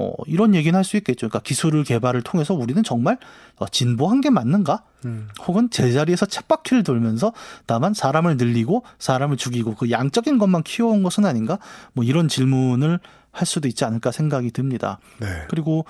[0.01, 1.29] 어, 이런 얘기는 할 수 있겠죠.
[1.29, 3.19] 그러니까 기술을 개발을 통해서 우리는 정말
[3.57, 4.85] 어, 진보한 게 맞는가?
[5.05, 5.29] 음.
[5.47, 7.33] 혹은 제자리에서 쳇바퀴를 돌면서
[7.66, 11.59] 다만 사람을 늘리고 사람을 죽이고 그 양적인 것만 키워온 것은 아닌가?
[11.95, 13.01] 뭐 이런 질문을
[13.31, 14.99] 할 수도 있지 않을까 생각이 듭니다.
[15.20, 15.26] 네.
[15.49, 15.85] 그리고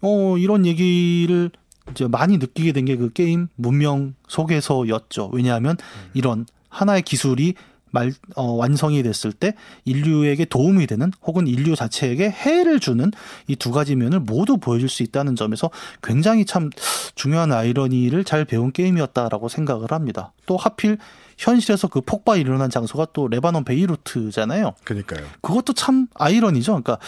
[0.00, 1.50] 어 이런 얘기를
[1.90, 5.30] 이제 많이 느끼게 된 게 그 게임 문명 속에서였죠.
[5.32, 5.76] 왜냐하면
[6.14, 7.54] 이런 하나의 기술이
[7.94, 9.54] 말, 어, 완성이 됐을 때
[9.86, 13.10] 인류에게 도움이 되는 혹은 인류 자체에게 해를 주는
[13.48, 15.70] 이 두 가지 면을 모두 보여줄 수 있다는 점에서
[16.02, 16.68] 굉장히 참
[17.14, 20.32] 중요한 아이러니를 잘 배운 게임이었다라고 생각을 합니다.
[20.44, 20.98] 또 하필
[21.38, 24.74] 현실에서 그 폭발이 일어난 장소가 또 레바논 베이루트잖아요.
[24.84, 25.26] 그러니까요.
[25.40, 26.72] 그것도 참 아이러니죠.
[26.72, 26.98] 그러니까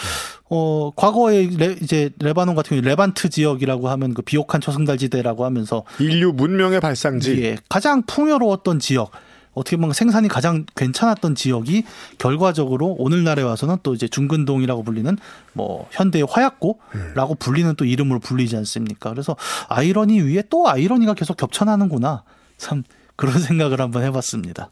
[0.48, 5.84] 어 과거에 레, 이제 레바논 같은 경우 레반트 지역이라고 하면 그 비옥한 초승달 지대라고 하면서
[6.00, 7.42] 인류 문명의 발상지.
[7.42, 9.10] 예, 가장 풍요로웠던 지역
[9.56, 11.84] 어떻게 보면 생산이 가장 괜찮았던 지역이
[12.18, 15.16] 결과적으로 오늘날에 와서는 또 이제 중근동이라고 불리는
[15.54, 19.10] 뭐 현대의 화약고라고 불리는 또 이름으로 불리지 않습니까?
[19.10, 19.34] 그래서
[19.68, 22.22] 아이러니 위에 또 아이러니가 계속 겹쳐나는구나.
[22.58, 22.84] 참
[23.16, 24.70] 그런 생각을 한번 해봤습니다.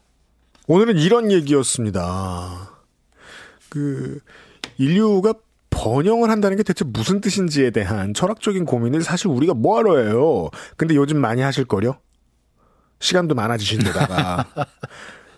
[0.67, 2.69] 오늘은 이런 얘기였습니다.
[3.69, 4.19] 그
[4.77, 5.33] 인류가
[5.71, 10.49] 번영을 한다는 게 대체 무슨 뜻인지에 대한 철학적인 고민을 사실 우리가 뭐하러 해요.
[10.77, 11.97] 근데 요즘 많이 하실 거요.
[12.99, 14.45] 시간도 많아지신 데다가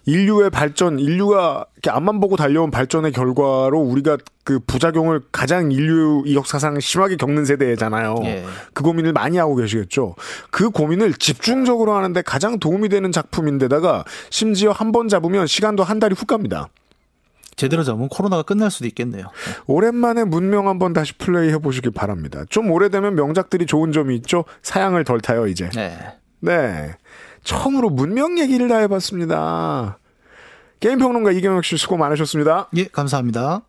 [0.05, 6.80] 인류의 발전, 인류가 이렇게 앞만 보고 달려온 발전의 결과로 우리가 그 부작용을 가장 인류 역사상
[6.80, 8.16] 심하게 겪는 세대잖아요.
[8.24, 8.45] 예.
[8.74, 10.16] 그 고민을 많이 하고 계시겠죠.
[10.49, 16.16] 그 고민을 집중적으로 하는데 가장 도움이 되는 작품인데다가 심지어 한 번 잡으면 시간도 한 달이
[16.18, 16.70] 훅 갑니다.
[17.58, 19.26] 제대로 잡으면 코로나가 끝날 수도 있겠네요.
[19.66, 22.43] 오랜만에 문명 한번 다시 플레이 해보시길 바랍니다.
[22.49, 24.45] 좀 오래되면 명작들이 좋은 점이 있죠.
[24.62, 25.70] 사양을 덜 타요 이제.
[25.76, 25.97] 네.
[26.39, 26.95] 네.
[27.48, 29.98] 처음으로 문명 얘기를 다 해봤습니다.
[30.82, 32.68] 게임평론가 이경혁 씨 수고 많으셨습니다.
[32.76, 33.62] 예, 감사합니다.